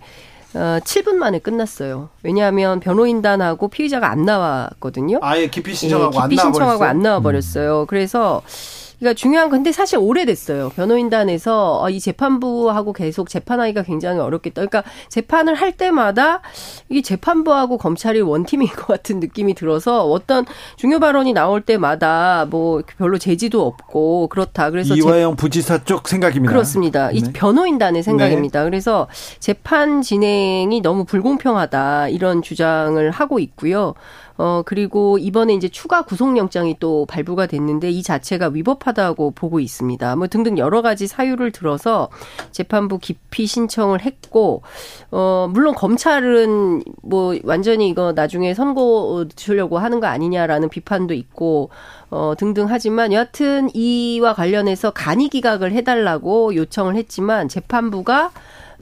어, 0.55 0.79
7분 0.83 1.15
만에 1.17 1.39
끝났어요. 1.39 2.09
왜냐하면 2.23 2.81
변호인단하고 2.81 3.69
피의자가 3.69 4.11
안 4.11 4.25
나왔거든요. 4.25 5.19
아예 5.23 5.49
기피 5.49 5.75
신청하고 5.75 6.17
예, 6.17 6.23
기피 6.23 6.37
신청하고 6.41 6.85
안 6.85 7.03
나와 7.03 7.21
버렸어요. 7.21 7.83
음. 7.83 7.87
그래서 7.87 8.43
그러니까 8.99 9.15
중요한 9.15 9.51
건데 9.51 9.73
사실 9.73 9.99
오래됐어요. 9.99 10.71
변호인단에서 10.71 11.83
어, 11.83 11.91
이 11.91 12.01
재판부하고 12.01 12.93
계속 12.93 13.29
재판하기가 13.29 13.83
굉장히 13.83 14.21
어렵겠다. 14.21 14.65
그러니까 14.67 14.85
재판을 15.09 15.55
할 15.55 15.73
때마다 15.73 16.41
이게 16.89 17.03
재판부하고 17.03 17.77
검찰이 17.79 18.21
원팀인 18.21 18.69
것 18.73 18.87
같은 18.87 19.21
느낌이 19.21 19.55
들어서 19.55 20.05
어떤 20.05 20.47
중요 20.77 20.99
발언이 20.99 21.33
나올 21.35 21.61
때마다 21.61 22.47
뭐 22.49 22.83
별로 22.97 23.19
제지도 23.19 23.67
없고 23.67 24.29
그렇다. 24.29 24.71
그래서 24.71 24.95
이화영 24.95 25.37
부지사 25.37 25.85
쪽 25.85 26.09
생각입니다. 26.09 26.53
그렇습니다. 26.53 27.09
네. 27.09 27.19
이 27.19 27.23
변호인단의 27.33 28.03
생각입니다. 28.03 28.61
네. 28.61 28.71
그래서 28.71 29.09
재판 29.41 30.01
진행이 30.01 30.81
너무 30.81 31.05
불공평하다 31.05 32.09
이런 32.09 32.41
주장을 32.41 33.11
하고 33.11 33.39
있고요. 33.39 33.95
어, 34.39 34.63
그리고 34.65 35.19
이번에 35.19 35.55
이제 35.55 35.69
추가 35.69 36.03
구속영장이 36.03 36.77
또 36.79 37.07
발부가 37.07 37.47
됐는데 37.47 37.91
이 37.91 38.03
자체가 38.03 38.49
위법하다고 38.49 39.33
보고 39.33 39.61
있습니다. 39.61 40.17
뭐 40.17 40.27
등등 40.27 40.59
여러 40.59 40.83
가지 40.83 41.07
사유를 41.07 41.53
들어서 41.53 42.09
재판부 42.53 42.99
기피 42.99 43.47
신청을 43.47 44.03
했고, 44.03 44.63
어, 45.11 45.49
물론 45.51 45.75
검찰은 45.75 46.83
뭐 47.03 47.35
완전히 47.45 47.89
이거 47.89 48.13
나중에 48.13 48.55
선고 48.55 49.27
주려고 49.37 49.79
하는 49.79 50.01
거 50.01 50.07
아니냐라는 50.07 50.69
비판도 50.69 51.15
있고, 51.15 51.71
어, 52.11 52.35
등등 52.39 52.67
하지만 52.69 53.13
여하튼 53.13 53.69
이와 53.75 54.35
관련해서 54.35 54.91
간이 54.91 55.29
기각을 55.29 55.73
해달라고 55.73 56.55
요청을 56.55 56.97
했지만 56.97 57.49
재판부가 57.49 58.31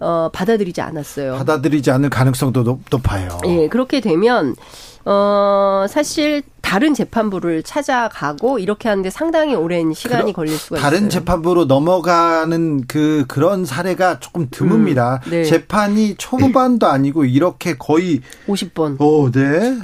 어, 0.00 0.28
받아들이지 0.32 0.80
않았어요. 0.80 1.36
받아들이지 1.36 1.90
않을 1.90 2.10
가능성도 2.10 2.64
높, 2.64 2.80
높아요. 2.90 3.38
예, 3.46 3.68
그렇게 3.68 4.00
되면 4.00 4.56
어, 5.04 5.86
사실 5.88 6.42
다른 6.60 6.94
재판부를 6.94 7.62
찾아가고 7.62 8.58
이렇게 8.58 8.88
하는데 8.88 9.08
상당히 9.10 9.54
오랜 9.54 9.92
시간이 9.92 10.32
그러, 10.32 10.32
걸릴 10.32 10.56
수가 10.56 10.80
다른 10.80 10.98
있어요. 10.98 11.08
다른 11.08 11.10
재판부로 11.10 11.64
넘어가는 11.66 12.86
그 12.86 13.24
그런 13.28 13.64
사례가 13.66 14.18
조금 14.20 14.48
드뭅니다. 14.48 15.24
음, 15.26 15.30
네. 15.30 15.44
재판이 15.44 16.14
초반도 16.16 16.86
아니고 16.86 17.26
이렇게 17.26 17.76
거의 17.76 18.22
50번. 18.48 19.00
오, 19.00 19.30
네. 19.30 19.78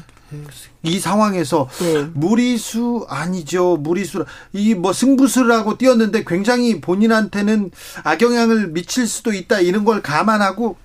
이 0.83 0.99
상황에서 0.99 1.69
네. 1.81 2.09
무리수 2.15 3.07
아니죠 3.09 3.77
무리수 3.77 4.25
이 4.53 4.75
뭐 4.75 4.93
승부수라고 4.93 5.77
뛰었는데 5.79 6.25
굉장히 6.27 6.81
본인한테는 6.81 7.71
악영향을 8.05 8.69
미칠 8.69 9.07
수도 9.07 9.33
있다 9.33 9.61
이런 9.61 9.85
걸 9.85 10.01
감안하고 10.03 10.77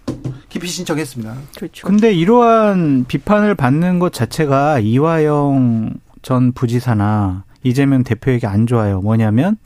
기피 0.50 0.68
신청했습니다. 0.68 1.36
그렇죠. 1.58 1.88
근데 1.88 2.14
이러한 2.14 3.06
비판을 3.08 3.56
받는 3.56 4.00
것 4.00 4.14
자체가 4.14 4.80
이화영 4.80 5.94
전 6.22 6.52
부지사나 6.54 7.44
이재명 7.64 8.04
대표에게 8.04 8.48
안 8.48 8.68
좋아요. 8.68 9.02
뭐냐면 9.02 9.58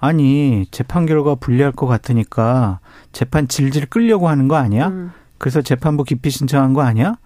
아니 0.00 0.66
재판 0.70 1.06
결과 1.06 1.34
불리할 1.34 1.72
것 1.72 1.86
같으니까 1.86 2.78
재판 3.12 3.48
질질 3.48 3.86
끌려고 3.86 4.28
하는 4.28 4.46
거 4.48 4.56
아니야? 4.56 4.88
음. 4.88 5.12
그래서 5.38 5.60
재판부 5.62 6.04
기피 6.04 6.30
신청한 6.30 6.72
거 6.72 6.82
아니야? 6.82 7.16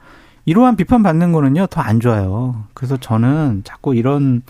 이러한 0.45 0.77
비판 0.77 1.03
받는 1.03 1.33
거는요, 1.33 1.67
더 1.69 1.81
안 1.81 2.01
좋아요. 2.01 2.65
그래서 2.75 2.97
저는 2.97 3.63
자꾸 3.65 3.95
이런 3.95 4.43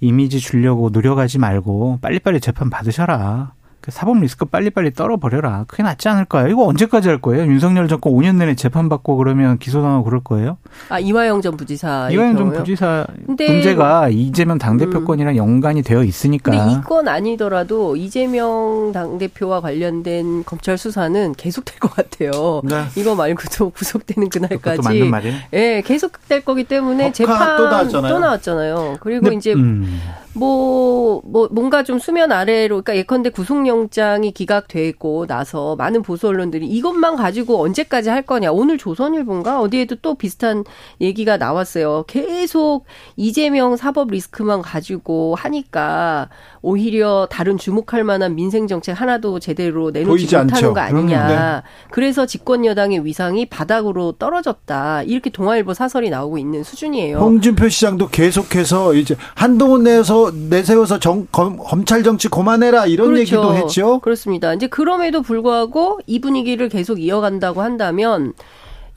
이미지 0.00 0.40
주려고 0.40 0.90
노력하지 0.90 1.38
말고 1.38 1.98
빨리빨리 2.02 2.40
재판 2.40 2.70
받으셔라. 2.70 3.52
그 3.86 3.92
사법 3.92 4.18
리스크 4.18 4.44
빨리빨리 4.46 4.94
떨어버려라. 4.94 5.64
그게 5.68 5.84
낫지 5.84 6.08
않을까요? 6.08 6.48
이거 6.48 6.64
언제까지 6.64 7.08
할 7.08 7.20
거예요? 7.20 7.46
윤석열 7.46 7.86
정권 7.86 8.12
5년 8.14 8.34
내내 8.34 8.56
재판받고 8.56 9.16
그러면 9.16 9.58
기소당하고 9.58 10.02
그럴 10.02 10.24
거예요? 10.24 10.58
아, 10.88 10.98
이화영 10.98 11.40
전 11.40 11.56
부지사. 11.56 12.08
이화영 12.10 12.36
전 12.36 12.52
부지사 12.52 13.06
문제가 13.28 14.08
이재명 14.08 14.58
당대표권이랑 14.58 15.34
음. 15.34 15.36
연관이 15.36 15.82
되어 15.82 16.02
있으니까. 16.02 16.50
근데 16.50 16.72
이건 16.72 17.06
아니더라도 17.06 17.94
이재명 17.94 18.90
당대표와 18.92 19.60
관련된 19.60 20.42
검찰 20.44 20.76
수사는 20.76 21.32
계속될 21.34 21.78
것 21.78 21.94
같아요. 21.94 22.62
네. 22.64 22.86
이거 22.96 23.14
말고도 23.14 23.70
구속되는 23.78 24.30
그날까지. 24.30 24.82
맞는 24.82 25.10
말이에요? 25.10 25.36
예, 25.52 25.80
계속될 25.86 26.44
거기 26.44 26.64
때문에 26.64 27.12
재판 27.12 27.56
또 27.56 27.68
나왔잖아요. 27.68 28.12
또 28.12 28.18
나왔잖아요. 28.18 28.96
그리고 28.98 29.22
근데, 29.22 29.36
이제 29.36 29.52
음. 29.52 30.00
뭐, 30.36 31.22
뭐, 31.24 31.48
뭔가 31.50 31.82
좀 31.82 31.98
수면 31.98 32.30
아래로, 32.30 32.82
그러니까 32.82 32.96
예컨대 32.96 33.30
구속 33.30 33.66
영장이 33.76 34.32
기각되고 34.32 35.26
나서 35.26 35.76
많은 35.76 36.02
보수 36.02 36.28
언론들이 36.28 36.66
이것만 36.66 37.16
가지고 37.16 37.62
언제까지 37.62 38.08
할 38.08 38.22
거냐. 38.22 38.50
오늘 38.50 38.78
조선일보인가? 38.78 39.60
어디에도 39.60 39.96
또 39.96 40.14
비슷한 40.14 40.64
얘기가 41.00 41.36
나왔어요. 41.36 42.04
계속 42.06 42.84
이재명 43.16 43.76
사법 43.76 44.10
리스크만 44.10 44.62
가지고 44.62 45.34
하니까 45.36 46.28
오히려 46.62 47.28
다른 47.30 47.58
주목할 47.58 48.02
만한 48.04 48.34
민생 48.34 48.66
정책 48.66 49.00
하나도 49.00 49.38
제대로 49.38 49.90
내놓지 49.90 50.24
못하는 50.24 50.54
않죠. 50.54 50.74
거 50.74 50.80
아니냐. 50.80 51.28
네. 51.28 51.62
그래서 51.90 52.26
집권 52.26 52.64
여당의 52.64 53.04
위상이 53.04 53.46
바닥으로 53.46 54.12
떨어졌다. 54.12 55.02
이렇게 55.02 55.30
동아일보 55.30 55.74
사설이 55.74 56.10
나오고 56.10 56.38
있는 56.38 56.64
수준이에요. 56.64 57.18
홍준표 57.18 57.68
시장도 57.68 58.08
계속해서 58.08 58.94
이제 58.94 59.16
한동훈 59.34 59.84
내에서 59.84 60.32
내세워서 60.48 60.98
정, 60.98 61.26
검, 61.30 61.56
검찰 61.58 62.02
정치 62.02 62.28
그만해라 62.28 62.86
이런 62.86 63.08
그렇죠. 63.08 63.20
얘기도 63.20 63.65
했죠. 63.66 63.98
그렇습니다. 64.00 64.52
이제 64.54 64.66
그럼에도 64.66 65.22
불구하고 65.22 66.00
이 66.06 66.20
분위기를 66.20 66.68
계속 66.68 67.00
이어간다고 67.00 67.62
한다면 67.62 68.32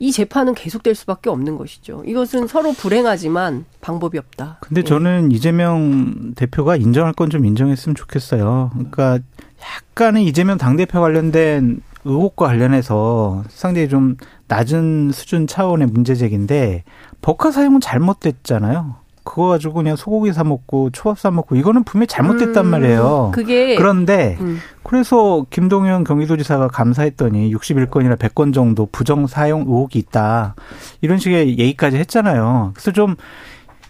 이 0.01 0.13
재판은 0.13 0.53
계속될 0.55 0.95
수밖에 0.95 1.29
없는 1.29 1.57
것이죠. 1.57 2.03
이것은 2.05 2.47
서로 2.47 2.71
불행하지만 2.71 3.65
방법이 3.81 4.17
없다. 4.17 4.57
근데 4.61 4.81
네. 4.81 4.87
저는 4.87 5.31
이재명 5.33 6.33
대표가 6.35 6.77
인정할 6.77 7.11
건 7.13 7.29
좀 7.29 7.45
인정했으면 7.45 7.95
좋겠어요. 7.95 8.71
그러니까 8.73 9.19
약간은 9.61 10.21
이재명 10.21 10.57
당대표 10.57 11.01
관련된 11.01 11.81
의혹과 12.05 12.47
관련해서 12.47 13.43
상당히 13.49 13.89
좀 13.89 14.15
낮은 14.47 15.11
수준 15.11 15.47
차원의 15.47 15.87
문제제기인데 15.87 16.85
법카 17.21 17.51
사용은 17.51 17.81
잘못됐잖아요. 17.81 18.95
그거 19.23 19.47
가지고 19.47 19.75
그냥 19.75 19.95
소고기 19.95 20.33
사 20.33 20.43
먹고 20.43 20.89
초밥 20.91 21.19
사 21.19 21.31
먹고 21.31 21.55
이거는 21.55 21.83
분명히 21.83 22.07
잘못됐단 22.07 22.65
음, 22.65 22.71
말이에요. 22.71 23.31
그게 23.33 23.75
그런데 23.75 24.37
음. 24.39 24.59
그래서 24.83 25.45
김동연 25.49 26.03
경기도지사가 26.03 26.69
감사했더니 26.69 27.53
61건이나 27.53 28.17
100건 28.17 28.53
정도 28.53 28.87
부정 28.91 29.27
사용 29.27 29.61
의혹이 29.61 29.99
있다. 29.99 30.55
이런 31.01 31.17
식의 31.17 31.59
얘기까지 31.59 31.97
했잖아요. 31.97 32.71
그래서 32.73 32.91
좀 32.91 33.15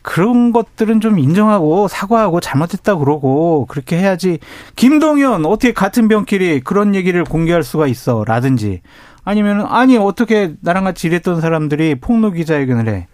그런 0.02 0.52
것들은 0.52 1.02
좀 1.02 1.20
인정하고 1.20 1.88
사과하고 1.88 2.40
잘못했다 2.40 2.96
그러고 2.96 3.66
그렇게 3.68 3.98
해야지 3.98 4.40
김동연 4.76 5.46
어떻게 5.46 5.74
같은 5.74 6.08
병끼리 6.08 6.62
그런 6.62 6.96
얘기를 6.96 7.24
공개할 7.24 7.64
수가 7.64 7.88
있어 7.88 8.24
라든지 8.26 8.82
아니면은 9.24 9.66
아니 9.68 9.98
어떻게 9.98 10.56
나랑 10.62 10.86
같이 10.86 11.08
일했던 11.08 11.42
사람들이 11.42 11.96
폭로 11.96 12.32
기자회견을 12.32 12.88
해 12.88 13.08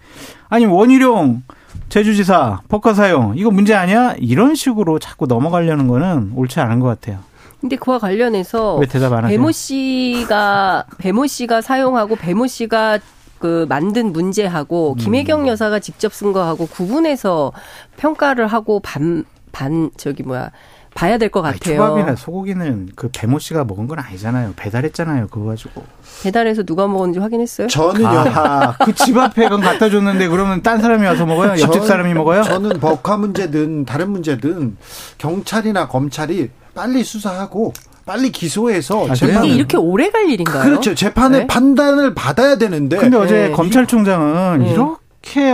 아니 0.47 0.65
원희룡 0.65 1.43
제주지사 1.89 2.61
법과 2.67 2.93
사용 2.93 3.33
이거 3.37 3.51
문제 3.51 3.73
아니야? 3.73 4.15
이런 4.17 4.55
식으로 4.55 4.99
자꾸 4.99 5.27
넘어가려는 5.27 5.87
거는 5.87 6.31
옳지 6.35 6.59
않은 6.59 6.79
것 6.79 6.87
같아요. 6.87 7.19
근데 7.61 7.75
그와 7.77 7.99
관련해서? 7.99 8.79
배모 9.27 9.51
씨가 9.51 10.85
배모 10.97 11.25
씨가 11.27 11.61
사용하고 11.61 12.15
배모 12.15 12.47
씨가 12.47 12.99
그 13.39 13.65
만든 13.69 14.11
문제하고 14.11 14.93
음. 14.93 14.97
김혜경 14.97 15.47
여사가 15.47 15.79
직접 15.79 16.13
쓴 16.13 16.31
거하고 16.33 16.67
구분해서 16.67 17.51
평가를 17.97 18.47
하고 18.47 18.79
반 18.79 19.25
반 19.55 19.89
저기 19.95 20.21
뭐야 20.21 20.51
봐야 20.95 21.17
될것 21.17 21.45
아니, 21.45 21.59
같아요. 21.59 21.75
초밥이나 21.75 22.15
소고기는 22.15 22.89
그 22.95 23.09
배모 23.11 23.37
씨가 23.37 23.65
먹은 23.65 23.85
건 23.85 23.99
아니잖아요. 23.99 24.53
배달했잖아요. 24.55 25.27
그거 25.27 25.47
가지고. 25.47 25.83
배달해서 26.23 26.63
누가 26.63 26.87
먹었는지 26.87 27.19
확인했어요? 27.19 27.67
저는요. 27.67 28.07
아하, 28.07 28.77
그집 28.77 29.17
앞에 29.17 29.43
그건 29.43 29.59
갖다 29.59 29.89
줬는데 29.89 30.29
그러면 30.29 30.61
딴 30.63 30.81
사람이 30.81 31.05
와서 31.05 31.25
먹어요? 31.25 31.49
옆집 31.61 31.81
저- 31.81 31.85
사람이 31.85 32.13
먹어요? 32.13 32.43
저는 32.43 32.79
법화 32.79 33.17
문제든 33.17 33.83
다른 33.83 34.09
문제든 34.11 34.77
경찰이나 35.17 35.89
검찰이 35.89 36.49
빨리 36.73 37.03
수사하고 37.03 37.73
빨리 38.05 38.31
기소해서 38.31 39.07
아, 39.09 39.15
재판 39.15 39.43
이게 39.43 39.53
이렇게 39.55 39.75
오래 39.75 40.09
갈 40.09 40.29
일인가요? 40.29 40.63
그렇죠. 40.63 40.95
재판의 40.95 41.41
네? 41.41 41.47
판단을 41.47 42.13
받아야 42.15 42.55
되는데 42.57 42.95
근데 42.97 43.17
어제 43.17 43.47
네. 43.49 43.51
검찰총장은 43.51 44.59
네. 44.59 44.71
이렇게 44.71 44.95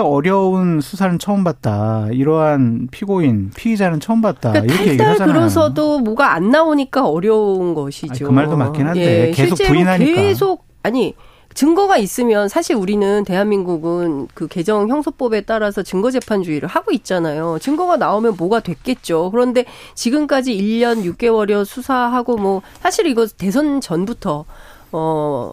어려운 0.04 0.82
수사는 0.82 1.18
처음 1.18 1.44
봤다. 1.44 2.08
이러한 2.12 2.90
피고인, 2.92 3.52
피의자는 3.56 4.00
처음 4.00 4.22
봤다. 4.22 4.52
그러니까 4.52 4.74
이렇게 4.74 4.90
얘기를 4.92 4.98
탈달 4.98 5.14
하잖아요. 5.14 5.34
그러서도 5.34 6.00
뭐가 6.00 6.34
안 6.34 6.50
나오니까 6.50 7.08
어려운 7.08 7.74
것이죠. 7.74 8.12
아니, 8.12 8.20
그 8.20 8.30
말도 8.30 8.58
맞긴 8.58 8.88
한데 8.88 9.32
계속 9.34 9.56
실제로 9.56 9.74
부인하니까. 9.74 10.22
계속 10.22 10.66
아니 10.84 11.16
증거가 11.54 11.98
있으면 11.98 12.48
사실 12.48 12.76
우리는 12.76 13.24
대한민국은 13.24 14.28
그 14.34 14.48
개정 14.48 14.88
형소법에 14.90 15.42
따라서 15.42 15.84
증거재판주의를 15.84 16.68
하고 16.68 16.92
있잖아요. 16.92 17.58
증거가 17.60 17.98
나오면 17.98 18.36
뭐가 18.38 18.62
됐겠죠. 18.62 19.32
그런데 19.32 19.66
지금까지 19.96 20.56
1년 20.56 21.04
6개월여 21.04 21.66
수사하고 21.66 22.38
뭐 22.38 22.62
사실 22.82 23.08
이거 23.08 23.28
대선 23.28 23.82
전부터 23.82 24.46
어 24.94 25.52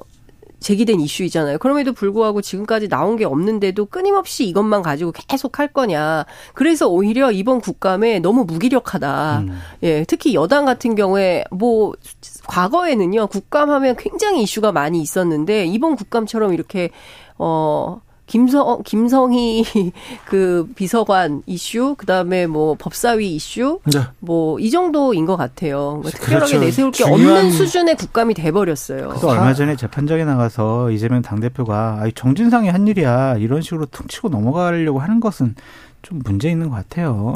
제기된 0.60 1.00
이슈이잖아요. 1.00 1.58
그럼에도 1.58 1.92
불구하고 1.92 2.42
지금까지 2.42 2.88
나온 2.88 3.16
게 3.16 3.24
없는데도 3.24 3.86
끊임없이 3.86 4.46
이것만 4.46 4.82
가지고 4.82 5.12
계속 5.12 5.58
할 5.58 5.68
거냐. 5.68 6.26
그래서 6.54 6.88
오히려 6.88 7.30
이번 7.30 7.60
국감에 7.60 8.18
너무 8.18 8.44
무기력하다. 8.44 9.38
음. 9.40 9.60
예, 9.82 10.04
특히 10.04 10.34
여당 10.34 10.64
같은 10.64 10.94
경우에 10.94 11.44
뭐 11.50 11.94
과거에는요 12.46 13.28
국감하면 13.28 13.96
굉장히 13.96 14.42
이슈가 14.42 14.72
많이 14.72 15.00
있었는데 15.00 15.66
이번 15.66 15.96
국감처럼 15.96 16.52
이렇게 16.54 16.90
어 17.38 18.00
김성 18.28 18.82
김성희 18.84 19.64
그 20.26 20.68
비서관 20.76 21.42
이슈 21.46 21.94
그다음에 21.96 22.46
뭐 22.46 22.76
법사위 22.78 23.34
이슈 23.34 23.80
네. 23.92 24.00
뭐이 24.20 24.70
정도인 24.70 25.26
것 25.26 25.36
같아요. 25.36 26.00
뭐 26.02 26.10
특별하게 26.10 26.52
그렇죠. 26.52 26.60
내세울 26.60 26.92
게 26.92 27.04
없는 27.04 27.50
수준의 27.50 27.96
국감이 27.96 28.34
돼버렸어요. 28.34 29.08
그래서 29.08 29.28
얼마 29.28 29.54
전에 29.54 29.74
재판장에 29.74 30.24
나가서 30.24 30.90
이재명 30.90 31.22
당 31.22 31.40
대표가 31.40 31.98
아이, 32.00 32.12
정진상이 32.12 32.68
한 32.68 32.86
일이야. 32.86 33.36
이런 33.38 33.62
식으로 33.62 33.86
퉁치고 33.86 34.28
넘어가려고 34.28 35.00
하는 35.00 35.20
것은 35.20 35.54
좀 36.02 36.20
문제 36.22 36.50
있는 36.50 36.68
것 36.68 36.76
같아요. 36.76 37.34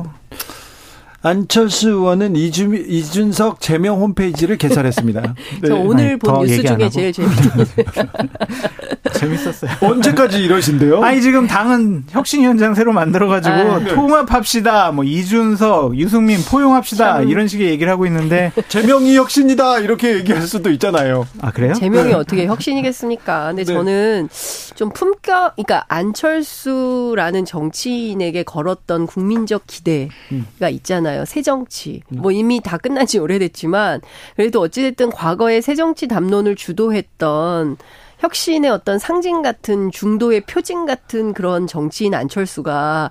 안철수 1.23 1.91
의원은 1.91 2.35
이준, 2.37 2.75
이준석 2.75 3.61
제명 3.61 4.01
홈페이지를 4.01 4.57
개설했습니다. 4.59 5.35
저 5.67 5.75
오늘 5.77 6.05
아니, 6.11 6.19
본더 6.19 6.43
뉴스 6.43 6.63
중에 6.63 6.69
하고. 6.71 6.89
제일 6.89 7.13
재밌는 7.13 7.37
재밌었어요. 9.15 9.71
언제까지 9.81 10.43
이러신대요? 10.43 11.03
아니 11.05 11.21
지금 11.23 11.47
당은 11.47 12.05
혁신위원장 12.11 12.75
새로 12.75 12.93
만들어가지고 12.93 13.55
아. 13.55 13.79
통합합시다, 13.85 14.91
뭐 14.93 15.05
이준석, 15.05 15.97
유승민 15.97 16.41
포용합시다 16.43 17.19
참. 17.19 17.29
이런 17.29 17.47
식의 17.47 17.69
얘기를 17.69 17.93
하고 17.93 18.07
있는데 18.07 18.53
제명이 18.69 19.17
혁신이다 19.17 19.81
이렇게 19.81 20.15
얘기할 20.17 20.43
수도 20.43 20.71
있잖아요. 20.71 21.27
아 21.41 21.53
그래요? 21.53 21.75
제명이 21.75 22.13
어떻게 22.15 22.47
혁신이겠습니까? 22.47 23.49
근데 23.49 23.65
네. 23.65 23.73
저는 23.73 24.29
좀 24.75 24.91
품격, 24.91 25.55
그러니까 25.55 25.85
안철수라는 25.89 27.45
정치인에게 27.45 28.43
걸었던 28.43 29.07
국민적 29.07 29.67
기대가 29.67 30.69
있잖아요. 30.71 31.12
새 31.27 31.43
정치. 31.43 32.03
뭐 32.09 32.33
이미 32.33 32.61
다 32.61 32.77
끝난 32.79 33.07
지 33.07 33.19
오래됐지만 33.19 34.01
그래도 34.37 34.61
어찌됐든 34.61 35.11
과거에 35.11 35.61
새 35.61 35.75
정치 35.75 36.09
담론을 36.09 36.57
주도했던 36.57 37.77
혁신의 38.19 38.71
어떤 38.71 38.99
상징 38.99 39.43
같은 39.43 39.91
중도의 39.91 40.43
표징 40.43 40.87
같은 40.87 41.33
그런 41.33 41.67
정치인 41.67 42.15
안철수가 42.15 43.11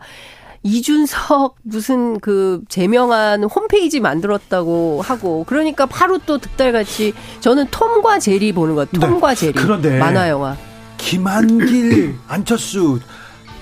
이준석 0.64 1.56
무슨 1.64 2.20
그 2.20 2.62
제명한 2.70 3.44
홈페이지 3.46 4.00
만들었다고 4.00 5.02
하고 5.02 5.44
그러니까 5.48 5.86
바로 5.86 6.20
또 6.20 6.38
득달같이 6.38 7.14
저는 7.40 7.68
톰과 7.72 8.20
제리 8.20 8.52
보는 8.52 8.76
것 8.76 8.92
같아요. 8.92 9.10
톰과 9.10 9.36
제리 9.36 9.54
그런데 9.54 9.98
만화 9.98 10.30
영화. 10.30 10.56
김한길, 10.98 12.16
안철수 12.28 13.00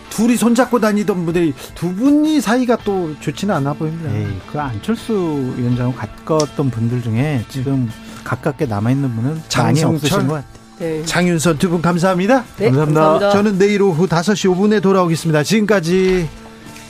둘이 0.10 0.36
손잡고 0.38 0.80
다니던 0.80 1.26
분들이 1.26 1.54
두 1.76 1.94
분이 1.94 2.42
사이가 2.42 2.78
또 2.84 3.16
좋지는 3.20 3.54
않아 3.56 3.74
보입니다. 3.74 4.12
에이, 4.16 4.28
그 4.52 4.60
안철수 4.60 5.14
위원장하고 5.58 5.96
가까웠던 5.98 6.70
분들 6.72 7.02
중에 7.04 7.46
지금 7.50 7.90
가깝게 8.24 8.66
남아있는 8.66 9.16
분은 9.16 9.30
많이 9.32 9.42
장성철? 9.50 9.96
없으신 9.96 10.28
것 10.28 10.34
같아요. 10.36 10.60
네. 10.80 11.04
장윤선 11.06 11.58
두 11.58 11.70
분 11.70 11.82
감사합니다. 11.82 12.44
네, 12.58 12.66
감사합니다. 12.68 13.02
감사합니다. 13.02 13.32
저는 13.32 13.58
내일 13.58 13.82
오후 13.82 14.08
5시 14.08 14.50
5분에 14.56 14.82
돌아오겠습니다. 14.82 15.44
지금까지 15.44 16.30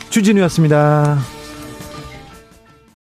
주진우였습니다. 0.10 1.18